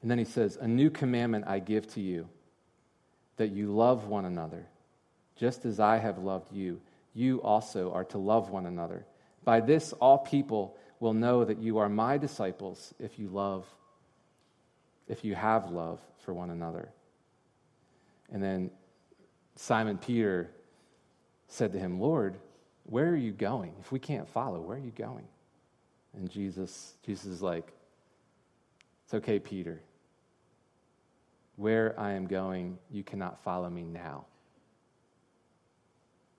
And 0.00 0.10
then 0.10 0.16
he 0.16 0.24
says, 0.24 0.56
A 0.58 0.66
new 0.66 0.88
commandment 0.88 1.44
I 1.46 1.58
give 1.58 1.86
to 1.88 2.00
you, 2.00 2.26
that 3.36 3.48
you 3.48 3.70
love 3.70 4.06
one 4.06 4.24
another. 4.24 4.64
Just 5.36 5.66
as 5.66 5.78
I 5.78 5.98
have 5.98 6.16
loved 6.16 6.54
you, 6.54 6.80
you 7.12 7.42
also 7.42 7.92
are 7.92 8.04
to 8.04 8.16
love 8.16 8.48
one 8.48 8.64
another. 8.64 9.04
By 9.44 9.60
this, 9.60 9.92
all 9.92 10.16
people 10.16 10.74
will 11.00 11.12
know 11.12 11.44
that 11.44 11.58
you 11.58 11.76
are 11.76 11.90
my 11.90 12.16
disciples 12.16 12.94
if 12.98 13.18
you 13.18 13.28
love, 13.28 13.66
if 15.08 15.24
you 15.24 15.34
have 15.34 15.70
love 15.70 16.00
for 16.18 16.32
one 16.32 16.50
another. 16.50 16.88
And 18.32 18.42
then 18.42 18.70
Simon 19.56 19.98
Peter 19.98 20.50
said 21.48 21.72
to 21.72 21.78
him, 21.78 22.00
Lord, 22.00 22.36
where 22.84 23.08
are 23.08 23.16
you 23.16 23.32
going? 23.32 23.72
If 23.80 23.92
we 23.92 23.98
can't 23.98 24.28
follow, 24.28 24.60
where 24.60 24.76
are 24.76 24.80
you 24.80 24.92
going? 24.96 25.26
And 26.16 26.30
Jesus, 26.30 26.94
Jesus 27.04 27.26
is 27.26 27.42
like, 27.42 27.72
It's 29.04 29.14
okay, 29.14 29.38
Peter. 29.38 29.80
Where 31.56 31.98
I 31.98 32.12
am 32.12 32.26
going, 32.26 32.78
you 32.90 33.04
cannot 33.04 33.42
follow 33.42 33.70
me 33.70 33.82
now, 33.82 34.24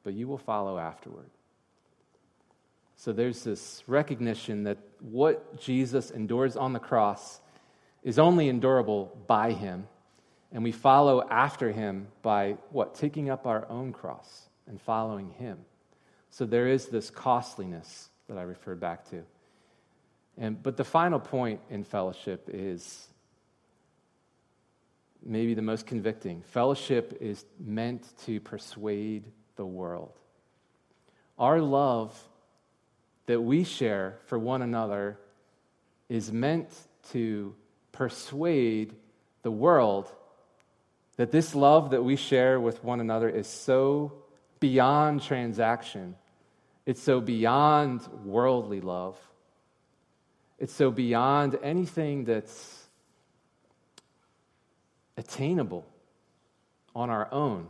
but 0.03 0.13
you 0.13 0.27
will 0.27 0.37
follow 0.37 0.77
afterward. 0.77 1.29
So 2.97 3.13
there's 3.13 3.43
this 3.43 3.83
recognition 3.87 4.63
that 4.63 4.77
what 4.99 5.59
Jesus 5.59 6.11
endures 6.11 6.57
on 6.57 6.73
the 6.73 6.79
cross 6.79 7.39
is 8.05 8.19
only 8.19 8.47
endurable 8.47 9.17
by 9.27 9.51
him, 9.51 9.87
and 10.53 10.63
we 10.63 10.71
follow 10.71 11.27
after 11.27 11.71
him 11.71 12.07
by 12.21 12.55
what? 12.69 12.93
Taking 12.93 13.29
up 13.29 13.47
our 13.47 13.67
own 13.67 13.91
cross 13.91 14.47
and 14.67 14.79
following 14.79 15.31
him. 15.31 15.57
So 16.29 16.45
there 16.45 16.67
is 16.67 16.85
this 16.85 17.09
costliness 17.09 18.09
that 18.29 18.37
I 18.37 18.43
referred 18.43 18.79
back 18.79 19.09
to. 19.09 19.23
And, 20.37 20.61
but 20.61 20.77
the 20.77 20.83
final 20.83 21.19
point 21.19 21.61
in 21.71 21.83
fellowship 21.83 22.47
is 22.53 23.07
maybe 25.23 25.55
the 25.55 25.63
most 25.63 25.87
convicting. 25.87 26.43
Fellowship 26.43 27.17
is 27.19 27.43
meant 27.59 28.07
to 28.25 28.39
persuade 28.39 29.23
the 29.55 29.65
world. 29.65 30.13
Our 31.39 31.59
love 31.59 32.15
that 33.25 33.41
we 33.41 33.63
share 33.63 34.19
for 34.25 34.37
one 34.37 34.61
another 34.61 35.17
is 36.07 36.31
meant 36.31 36.69
to 37.11 37.55
persuade 37.95 38.93
the 39.41 39.51
world 39.51 40.11
that 41.15 41.31
this 41.31 41.55
love 41.55 41.91
that 41.91 42.03
we 42.03 42.17
share 42.17 42.59
with 42.59 42.83
one 42.83 42.99
another 42.99 43.29
is 43.29 43.47
so 43.47 44.11
beyond 44.59 45.21
transaction, 45.21 46.15
it's 46.85 47.01
so 47.01 47.21
beyond 47.21 48.01
worldly 48.25 48.81
love, 48.81 49.17
it's 50.59 50.73
so 50.73 50.91
beyond 50.91 51.57
anything 51.63 52.25
that's 52.25 52.85
attainable 55.17 55.85
on 56.93 57.09
our 57.09 57.29
own. 57.31 57.67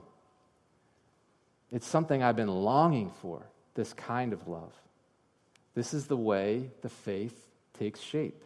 It's 1.72 1.86
something 1.86 2.24
I've 2.24 2.36
been 2.36 2.48
longing 2.48 3.12
for, 3.22 3.46
this 3.76 3.94
kind 3.94 4.34
of 4.34 4.48
love. 4.48 4.74
This 5.76 5.94
is 5.94 6.08
the 6.08 6.18
way 6.18 6.72
the 6.82 6.90
faith 6.90 7.48
takes 7.78 8.00
shape, 8.00 8.44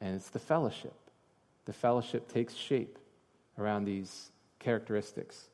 and 0.00 0.14
it's 0.14 0.30
the 0.30 0.38
fellowship. 0.38 0.94
The 1.66 1.72
fellowship 1.72 2.32
takes 2.32 2.54
shape 2.54 2.98
around 3.58 3.84
these 3.84 4.30
characteristics. 4.58 5.48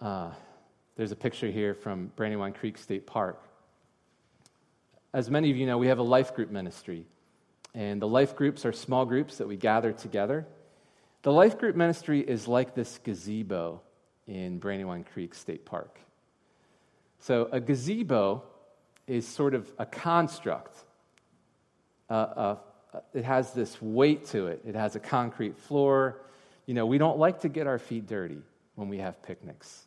Uh, 0.00 0.30
there's 0.96 1.12
a 1.12 1.16
picture 1.16 1.50
here 1.50 1.74
from 1.74 2.10
Brandywine 2.16 2.52
Creek 2.52 2.78
State 2.78 3.06
Park. 3.06 3.42
As 5.12 5.30
many 5.30 5.50
of 5.50 5.56
you 5.56 5.66
know, 5.66 5.78
we 5.78 5.88
have 5.88 5.98
a 5.98 6.02
life 6.02 6.34
group 6.34 6.50
ministry, 6.50 7.06
and 7.74 8.02
the 8.02 8.08
life 8.08 8.36
groups 8.36 8.64
are 8.66 8.72
small 8.72 9.06
groups 9.06 9.38
that 9.38 9.48
we 9.48 9.56
gather 9.56 9.92
together. 9.92 10.46
The 11.22 11.32
life 11.32 11.58
group 11.58 11.76
ministry 11.76 12.20
is 12.20 12.46
like 12.46 12.74
this 12.74 12.98
gazebo 12.98 13.80
in 14.26 14.58
Brandywine 14.58 15.04
Creek 15.04 15.34
State 15.34 15.64
Park. 15.64 15.98
So, 17.20 17.48
a 17.50 17.60
gazebo 17.60 18.44
is 19.06 19.26
sort 19.26 19.54
of 19.54 19.72
a 19.78 19.86
construct, 19.86 20.84
uh, 22.10 22.12
uh, 22.12 22.56
it 23.14 23.24
has 23.24 23.52
this 23.52 23.80
weight 23.80 24.26
to 24.26 24.46
it. 24.46 24.62
It 24.66 24.74
has 24.74 24.96
a 24.96 25.00
concrete 25.00 25.58
floor. 25.58 26.22
You 26.66 26.74
know, 26.74 26.86
we 26.86 26.98
don't 26.98 27.18
like 27.18 27.40
to 27.40 27.48
get 27.48 27.66
our 27.66 27.78
feet 27.78 28.06
dirty 28.06 28.42
when 28.74 28.88
we 28.88 28.98
have 28.98 29.22
picnics. 29.22 29.86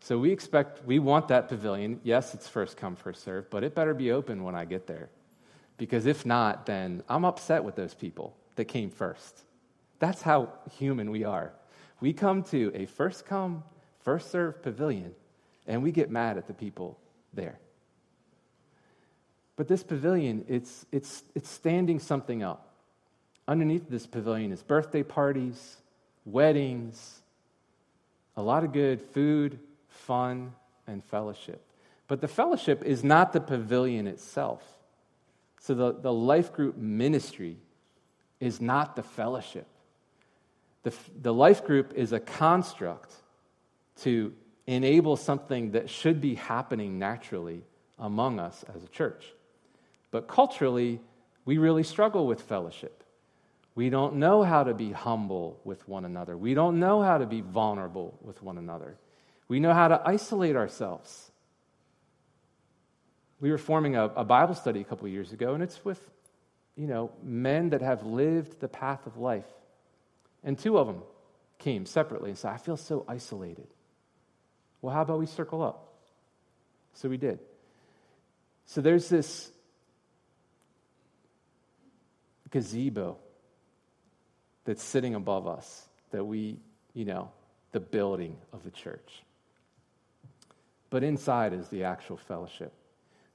So 0.00 0.18
we 0.18 0.30
expect, 0.30 0.84
we 0.86 0.98
want 0.98 1.28
that 1.28 1.48
pavilion. 1.48 2.00
Yes, 2.02 2.34
it's 2.34 2.48
first 2.48 2.76
come, 2.76 2.96
first 2.96 3.22
serve, 3.24 3.50
but 3.50 3.64
it 3.64 3.74
better 3.74 3.94
be 3.94 4.12
open 4.12 4.42
when 4.42 4.54
I 4.54 4.64
get 4.64 4.86
there. 4.86 5.10
Because 5.76 6.06
if 6.06 6.24
not, 6.24 6.66
then 6.66 7.02
I'm 7.08 7.24
upset 7.24 7.62
with 7.62 7.76
those 7.76 7.94
people 7.94 8.36
that 8.56 8.66
came 8.66 8.90
first. 8.90 9.42
That's 9.98 10.22
how 10.22 10.52
human 10.78 11.10
we 11.10 11.24
are. 11.24 11.52
We 12.00 12.12
come 12.12 12.42
to 12.44 12.72
a 12.74 12.86
first 12.86 13.26
come, 13.26 13.64
first 14.00 14.30
serve 14.30 14.62
pavilion, 14.62 15.14
and 15.66 15.82
we 15.82 15.92
get 15.92 16.10
mad 16.10 16.38
at 16.38 16.46
the 16.46 16.54
people 16.54 16.98
there. 17.34 17.58
But 19.58 19.66
this 19.66 19.82
pavilion, 19.82 20.44
it's, 20.46 20.86
it's, 20.92 21.24
it's 21.34 21.50
standing 21.50 21.98
something 21.98 22.44
up. 22.44 22.68
Underneath 23.48 23.90
this 23.90 24.06
pavilion 24.06 24.52
is 24.52 24.62
birthday 24.62 25.02
parties, 25.02 25.78
weddings, 26.24 27.22
a 28.36 28.42
lot 28.42 28.62
of 28.62 28.72
good 28.72 29.02
food, 29.02 29.58
fun, 29.88 30.52
and 30.86 31.04
fellowship. 31.04 31.60
But 32.06 32.20
the 32.20 32.28
fellowship 32.28 32.84
is 32.84 33.02
not 33.02 33.32
the 33.32 33.40
pavilion 33.40 34.06
itself. 34.06 34.62
So 35.58 35.74
the, 35.74 35.92
the 35.92 36.12
life 36.12 36.52
group 36.52 36.76
ministry 36.76 37.56
is 38.38 38.60
not 38.60 38.94
the 38.94 39.02
fellowship. 39.02 39.66
The, 40.84 40.94
the 41.20 41.34
life 41.34 41.64
group 41.64 41.94
is 41.96 42.12
a 42.12 42.20
construct 42.20 43.12
to 44.02 44.32
enable 44.68 45.16
something 45.16 45.72
that 45.72 45.90
should 45.90 46.20
be 46.20 46.36
happening 46.36 47.00
naturally 47.00 47.64
among 47.98 48.38
us 48.38 48.64
as 48.72 48.84
a 48.84 48.88
church. 48.88 49.32
But 50.10 50.28
culturally, 50.28 51.00
we 51.44 51.58
really 51.58 51.82
struggle 51.82 52.26
with 52.26 52.42
fellowship. 52.42 53.04
We 53.74 53.90
don't 53.90 54.16
know 54.16 54.42
how 54.42 54.64
to 54.64 54.74
be 54.74 54.90
humble 54.90 55.60
with 55.64 55.86
one 55.88 56.04
another. 56.04 56.36
We 56.36 56.54
don't 56.54 56.80
know 56.80 57.00
how 57.02 57.18
to 57.18 57.26
be 57.26 57.42
vulnerable 57.42 58.18
with 58.22 58.42
one 58.42 58.58
another. 58.58 58.96
We 59.46 59.60
know 59.60 59.72
how 59.72 59.88
to 59.88 60.02
isolate 60.04 60.56
ourselves. 60.56 61.30
We 63.40 63.50
were 63.50 63.58
forming 63.58 63.96
a, 63.96 64.04
a 64.06 64.24
Bible 64.24 64.54
study 64.54 64.80
a 64.80 64.84
couple 64.84 65.06
years 65.08 65.32
ago, 65.32 65.54
and 65.54 65.62
it's 65.62 65.84
with, 65.84 66.00
you 66.76 66.86
know, 66.86 67.12
men 67.22 67.70
that 67.70 67.82
have 67.82 68.04
lived 68.04 68.60
the 68.60 68.68
path 68.68 69.06
of 69.06 69.16
life. 69.16 69.46
And 70.42 70.58
two 70.58 70.78
of 70.78 70.86
them 70.86 71.02
came 71.58 71.86
separately 71.86 72.30
and 72.30 72.38
said, 72.38 72.52
I 72.52 72.56
feel 72.56 72.76
so 72.76 73.04
isolated. 73.06 73.68
Well, 74.82 74.94
how 74.94 75.02
about 75.02 75.18
we 75.18 75.26
circle 75.26 75.62
up? 75.62 75.92
So 76.94 77.08
we 77.08 77.16
did. 77.16 77.38
So 78.66 78.80
there's 78.80 79.08
this 79.08 79.50
gazebo 82.50 83.18
that's 84.64 84.82
sitting 84.82 85.14
above 85.14 85.46
us, 85.46 85.88
that 86.10 86.24
we, 86.24 86.58
you 86.94 87.04
know, 87.04 87.30
the 87.72 87.80
building 87.80 88.36
of 88.52 88.64
the 88.64 88.70
church. 88.70 89.22
But 90.90 91.04
inside 91.04 91.52
is 91.52 91.68
the 91.68 91.84
actual 91.84 92.16
fellowship. 92.16 92.72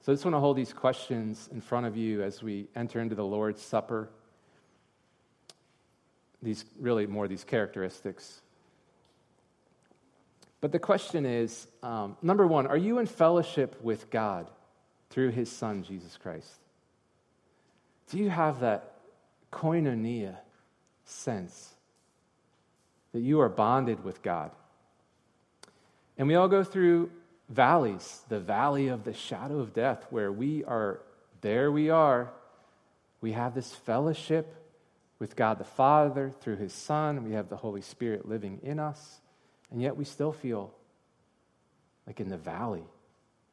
So 0.00 0.12
I 0.12 0.14
just 0.14 0.24
want 0.24 0.34
to 0.34 0.40
hold 0.40 0.56
these 0.56 0.72
questions 0.72 1.48
in 1.52 1.60
front 1.60 1.86
of 1.86 1.96
you 1.96 2.22
as 2.22 2.42
we 2.42 2.66
enter 2.76 3.00
into 3.00 3.14
the 3.14 3.24
Lord's 3.24 3.62
Supper. 3.62 4.10
These 6.42 6.64
really 6.78 7.06
more 7.06 7.26
these 7.26 7.44
characteristics. 7.44 8.42
But 10.60 10.72
the 10.72 10.78
question 10.78 11.24
is 11.24 11.66
um, 11.82 12.16
number 12.22 12.46
one, 12.46 12.66
are 12.66 12.76
you 12.76 12.98
in 12.98 13.06
fellowship 13.06 13.82
with 13.82 14.10
God 14.10 14.50
through 15.10 15.30
his 15.30 15.50
Son, 15.50 15.82
Jesus 15.84 16.16
Christ? 16.16 16.50
Do 18.10 18.18
you 18.18 18.28
have 18.28 18.60
that 18.60 18.93
koinonia 19.54 20.36
sense 21.04 21.74
that 23.12 23.20
you 23.20 23.40
are 23.40 23.48
bonded 23.48 24.02
with 24.04 24.22
God? 24.22 24.50
And 26.18 26.28
we 26.28 26.34
all 26.34 26.48
go 26.48 26.64
through 26.64 27.10
valleys, 27.48 28.22
the 28.28 28.40
valley 28.40 28.88
of 28.88 29.04
the 29.04 29.14
shadow 29.14 29.60
of 29.60 29.72
death, 29.72 30.06
where 30.10 30.32
we 30.32 30.64
are, 30.64 31.00
there 31.40 31.70
we 31.70 31.90
are. 31.90 32.32
We 33.20 33.32
have 33.32 33.54
this 33.54 33.72
fellowship 33.72 34.54
with 35.18 35.36
God 35.36 35.58
the 35.58 35.64
Father 35.64 36.30
through 36.40 36.56
his 36.56 36.72
Son. 36.72 37.24
We 37.24 37.32
have 37.32 37.48
the 37.48 37.56
Holy 37.56 37.80
Spirit 37.80 38.28
living 38.28 38.60
in 38.62 38.78
us. 38.78 39.20
And 39.70 39.80
yet 39.80 39.96
we 39.96 40.04
still 40.04 40.32
feel 40.32 40.72
like 42.06 42.20
in 42.20 42.28
the 42.28 42.36
valley, 42.36 42.84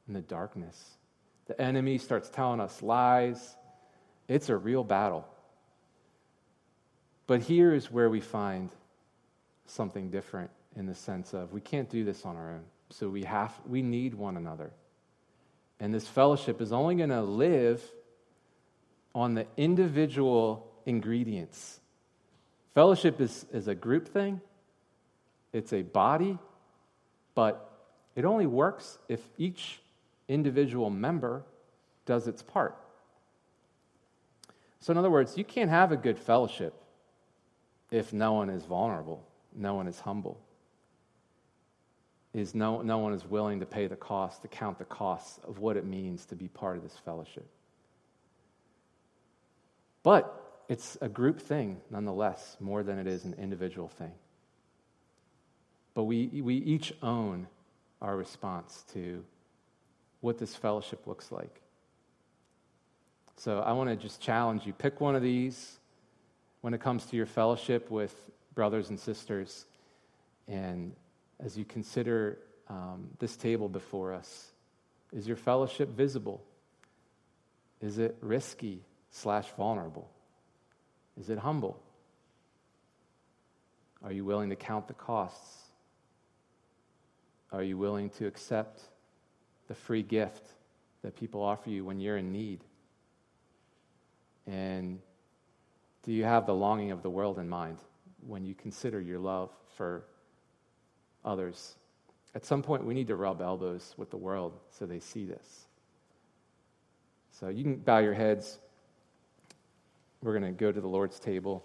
in 0.08 0.14
the 0.14 0.22
darkness. 0.22 0.98
The 1.48 1.60
enemy 1.60 1.98
starts 1.98 2.30
telling 2.30 2.60
us 2.60 2.82
lies. 2.82 3.56
It's 4.28 4.50
a 4.50 4.56
real 4.58 4.84
battle. 4.84 5.28
But 7.32 7.44
here 7.44 7.74
is 7.74 7.90
where 7.90 8.10
we 8.10 8.20
find 8.20 8.70
something 9.66 10.10
different 10.10 10.52
in 10.76 10.86
the 10.86 10.94
sense 10.94 11.34
of 11.34 11.54
we 11.54 11.62
can't 11.62 11.90
do 11.90 12.04
this 12.04 12.26
on 12.26 12.36
our 12.36 12.52
own. 12.52 12.64
So 12.90 13.08
we 13.08 13.24
have 13.24 13.54
we 13.66 13.82
need 13.82 14.16
one 14.16 14.36
another. 14.36 14.70
And 15.80 15.94
this 15.94 16.06
fellowship 16.06 16.60
is 16.60 16.74
only 16.74 16.96
going 16.96 17.10
to 17.10 17.22
live 17.22 17.82
on 19.16 19.34
the 19.34 19.48
individual 19.56 20.68
ingredients. 20.86 21.80
Fellowship 22.74 23.22
is, 23.22 23.46
is 23.54 23.70
a 23.70 23.76
group 23.76 24.10
thing, 24.10 24.42
it's 25.54 25.72
a 25.72 25.84
body, 25.84 26.38
but 27.34 27.88
it 28.14 28.26
only 28.26 28.46
works 28.46 28.98
if 29.08 29.22
each 29.38 29.80
individual 30.28 30.90
member 30.90 31.44
does 32.06 32.28
its 32.28 32.42
part. 32.42 32.76
So, 34.82 34.92
in 34.92 34.98
other 34.98 35.10
words, 35.10 35.38
you 35.38 35.46
can't 35.46 35.70
have 35.70 35.94
a 35.94 35.98
good 35.98 36.20
fellowship 36.20 36.74
if 37.92 38.14
no 38.14 38.34
one 38.34 38.50
is 38.50 38.64
vulnerable, 38.64 39.24
no 39.54 39.76
one 39.76 39.88
is 39.88 40.00
humble 40.00 40.42
is 42.34 42.56
no, 42.56 42.82
no 42.82 42.98
one 42.98 43.14
is 43.14 43.26
willing 43.26 43.60
to 43.60 43.66
pay 43.66 43.88
the 43.88 43.96
cost, 43.96 44.42
to 44.42 44.48
count 44.48 44.78
the 44.78 44.86
costs 44.86 45.40
of 45.44 45.60
what 45.60 45.76
it 45.76 45.86
means 45.86 46.26
to 46.26 46.36
be 46.36 46.48
part 46.48 46.78
of 46.78 46.84
this 46.84 46.98
fellowship. 47.04 47.46
But 50.04 50.64
it's 50.70 50.98
a 51.02 51.10
group 51.10 51.40
thing, 51.40 51.82
nonetheless, 51.90 52.56
more 52.60 52.84
than 52.84 52.98
it 52.98 53.08
is 53.08 53.26
an 53.26 53.36
individual 53.38 53.90
thing. 53.90 54.14
But 55.94 56.04
we, 56.04 56.28
we 56.28 56.56
each 56.56 56.94
own 57.04 57.48
our 58.02 58.16
response 58.16 58.86
to 58.94 59.24
what 60.22 60.38
this 60.38 60.56
fellowship 60.56 61.06
looks 61.08 61.32
like. 61.32 61.62
So 63.36 63.60
I 63.60 63.74
want 63.74 63.90
to 63.90 63.96
just 63.96 64.22
challenge 64.22 64.66
you 64.66 64.72
pick 64.72 65.02
one 65.02 65.16
of 65.16 65.22
these 65.22 65.80
when 66.62 66.74
it 66.74 66.82
comes 66.82 67.06
to 67.08 67.16
your 67.16 67.26
fellowship 67.26 67.90
with 67.90 68.16
brothers 68.54 68.90
and 68.90 69.00
sisters 69.00 69.66
and 70.48 70.94
as 71.40 71.58
you 71.58 71.66
consider 71.66 72.38
um, 72.70 73.10
this 73.20 73.36
table 73.36 73.68
before 73.68 74.14
us? 74.14 74.52
Is 75.12 75.28
your 75.28 75.38
fellowship 75.38 75.90
visible? 75.90 76.42
Is 77.82 77.98
it 77.98 78.16
risky 78.22 78.82
slash 79.10 79.48
vulnerable? 79.58 80.10
Is 81.20 81.30
it 81.30 81.40
humble? 81.40 81.82
Are 84.04 84.12
you 84.12 84.24
willing 84.24 84.50
to 84.50 84.56
count 84.56 84.88
the 84.88 84.94
costs? 84.94 85.58
Are 87.52 87.64
you 87.64 87.78
willing 87.78 88.10
to 88.12 88.28
accept 88.28 88.82
the 89.68 89.76
free 89.76 90.04
gift 90.04 90.46
that 91.04 91.16
people 91.16 91.42
offer 91.42 91.70
you 91.70 91.84
when 91.84 92.00
you're 92.00 92.18
in 92.18 92.32
need? 92.32 92.64
And 94.48 95.00
do 96.04 96.12
you 96.12 96.24
have 96.24 96.46
the 96.46 96.56
longing 96.56 96.92
of 96.92 97.04
the 97.04 97.10
world 97.10 97.40
in 97.40 97.48
mind 97.48 97.78
when 98.26 98.46
you 98.46 98.56
consider 98.56 99.00
your 99.00 99.20
love 99.20 99.50
for 99.76 100.06
others. 101.24 101.76
At 102.34 102.46
some 102.46 102.62
point, 102.62 102.86
we 102.86 102.94
need 102.94 103.08
to 103.08 103.16
rub 103.16 103.42
elbows 103.42 103.94
with 103.98 104.10
the 104.10 104.18
world 104.18 104.58
so 104.70 104.86
they 104.86 105.00
see 105.00 105.26
this. 105.26 105.68
So 107.32 107.50
you 107.50 107.64
can 107.64 107.78
bow 107.78 108.00
your 108.00 108.14
heads. 108.14 108.60
We're 110.22 110.38
going 110.38 110.44
to 110.44 110.58
go 110.58 110.72
to 110.72 110.80
the 110.80 110.88
Lord's 110.88 111.20
table. 111.20 111.64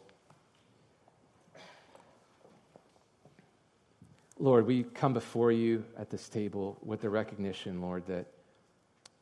Lord, 4.39 4.67
we 4.67 4.83
come 4.83 5.13
before 5.13 5.53
you 5.53 5.85
at 5.99 6.11
this 6.11 6.29
table 6.29 6.79
with 6.83 7.01
the 7.01 7.09
recognition, 7.09 7.81
Lord, 7.81 8.07
that 8.07 8.27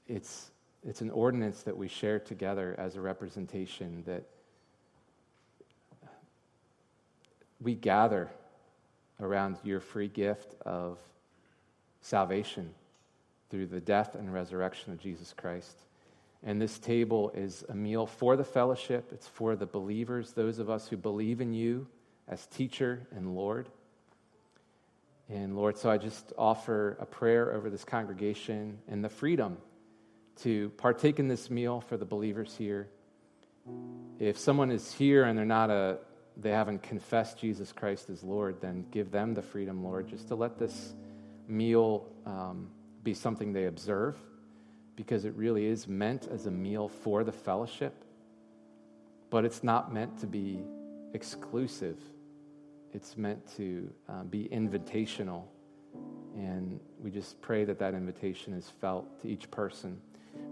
it's, 0.09 0.51
it's 0.85 1.03
an 1.03 1.11
ordinance 1.11 1.63
that 1.63 1.77
we 1.77 1.89
share 1.89 2.19
together 2.19 2.75
as 2.79 2.97
a 2.97 3.01
representation, 3.01 4.03
that 4.07 4.25
we 7.65 7.75
gather 7.75 8.31
around 9.21 9.57
your 9.65 9.81
free 9.81 10.09
gift 10.09 10.55
of 10.63 10.99
salvation 12.03 12.71
through 13.51 13.67
the 13.67 13.81
death 13.81 14.15
and 14.15 14.33
resurrection 14.33 14.93
of 14.93 15.01
Jesus 15.01 15.33
Christ. 15.33 15.77
And 16.43 16.61
this 16.61 16.79
table 16.79 17.33
is 17.35 17.65
a 17.71 17.75
meal 17.75 18.07
for 18.07 18.37
the 18.37 18.45
fellowship, 18.45 19.11
it's 19.13 19.27
for 19.27 19.57
the 19.57 19.67
believers, 19.67 20.33
those 20.33 20.59
of 20.59 20.69
us 20.69 20.89
who 20.89 20.99
believe 20.99 21.41
in 21.41 21.55
you 21.55 21.87
as 22.29 22.47
teacher 22.47 23.07
and 23.17 23.35
Lord. 23.35 23.71
And 25.31 25.57
Lord, 25.57 25.79
so 25.79 25.91
I 25.91 25.97
just 25.97 26.35
offer 26.37 26.99
a 27.01 27.07
prayer 27.07 27.55
over 27.55 27.71
this 27.71 27.85
congregation 27.85 28.79
and 28.89 29.03
the 29.03 29.09
freedom 29.09 29.57
to 30.43 30.69
partake 30.77 31.19
in 31.19 31.29
this 31.29 31.49
meal 31.49 31.81
for 31.81 31.97
the 31.97 32.05
believers 32.05 32.55
here. 32.59 32.89
If 34.19 34.37
someone 34.37 34.71
is 34.71 34.93
here 34.93 35.25
and 35.25 35.39
they're 35.39 35.47
not 35.47 35.71
a 35.71 35.99
they 36.37 36.51
haven't 36.51 36.83
confessed 36.83 37.39
Jesus 37.39 37.73
Christ 37.73 38.11
as 38.11 38.23
Lord, 38.23 38.61
then 38.61 38.87
give 38.91 39.11
them 39.11 39.35
the 39.35 39.43
freedom, 39.43 39.85
Lord, 39.85 40.09
just 40.09 40.29
to 40.29 40.35
let 40.35 40.59
this 40.59 40.95
meal 41.47 42.09
um, 42.27 42.69
be 43.03 43.15
something 43.15 43.53
they 43.53 43.67
observe 43.67 44.17
because 44.97 45.25
it 45.25 45.35
really 45.35 45.67
is 45.67 45.87
meant 45.87 46.27
as 46.33 46.47
a 46.47 46.51
meal 46.51 46.89
for 46.89 47.25
the 47.25 47.33
fellowship, 47.33 48.05
but 49.31 49.45
it's 49.45 49.63
not 49.63 49.93
meant 49.93 50.19
to 50.21 50.27
be 50.27 50.61
exclusive. 51.13 51.99
It's 52.93 53.17
meant 53.17 53.41
to 53.57 53.91
uh, 54.09 54.23
be 54.25 54.49
invitational. 54.53 55.45
And 56.37 56.81
we 57.01 57.11
just 57.11 57.41
pray 57.43 57.65
that 57.65 57.79
that 57.79 57.95
invitation 57.95 58.55
is 58.55 58.69
felt 58.81 59.21
to 59.23 59.29
each 59.29 59.51
person. 59.51 60.01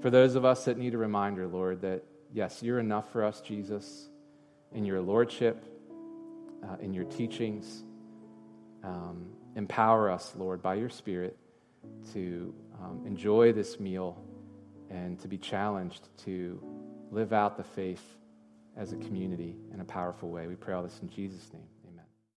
For 0.00 0.10
those 0.10 0.34
of 0.36 0.44
us 0.44 0.64
that 0.66 0.78
need 0.78 0.94
a 0.94 0.98
reminder, 0.98 1.46
Lord, 1.46 1.82
that 1.82 2.04
yes, 2.32 2.62
you're 2.62 2.78
enough 2.78 3.10
for 3.12 3.24
us, 3.24 3.40
Jesus, 3.40 4.08
in 4.72 4.84
your 4.84 5.00
lordship 5.00 5.71
uh, 6.68 6.76
in 6.80 6.92
your 6.92 7.04
teachings. 7.04 7.84
Um, 8.82 9.26
empower 9.56 10.10
us, 10.10 10.32
Lord, 10.36 10.62
by 10.62 10.74
your 10.74 10.90
Spirit 10.90 11.36
to 12.12 12.54
um, 12.80 13.02
enjoy 13.06 13.52
this 13.52 13.78
meal 13.78 14.22
and 14.90 15.18
to 15.20 15.28
be 15.28 15.38
challenged 15.38 16.08
to 16.24 16.62
live 17.10 17.32
out 17.32 17.56
the 17.56 17.64
faith 17.64 18.04
as 18.76 18.92
a 18.92 18.96
community 18.96 19.56
in 19.72 19.80
a 19.80 19.84
powerful 19.84 20.30
way. 20.30 20.46
We 20.46 20.54
pray 20.54 20.74
all 20.74 20.82
this 20.82 20.98
in 21.02 21.08
Jesus' 21.08 21.52
name. 21.52 21.62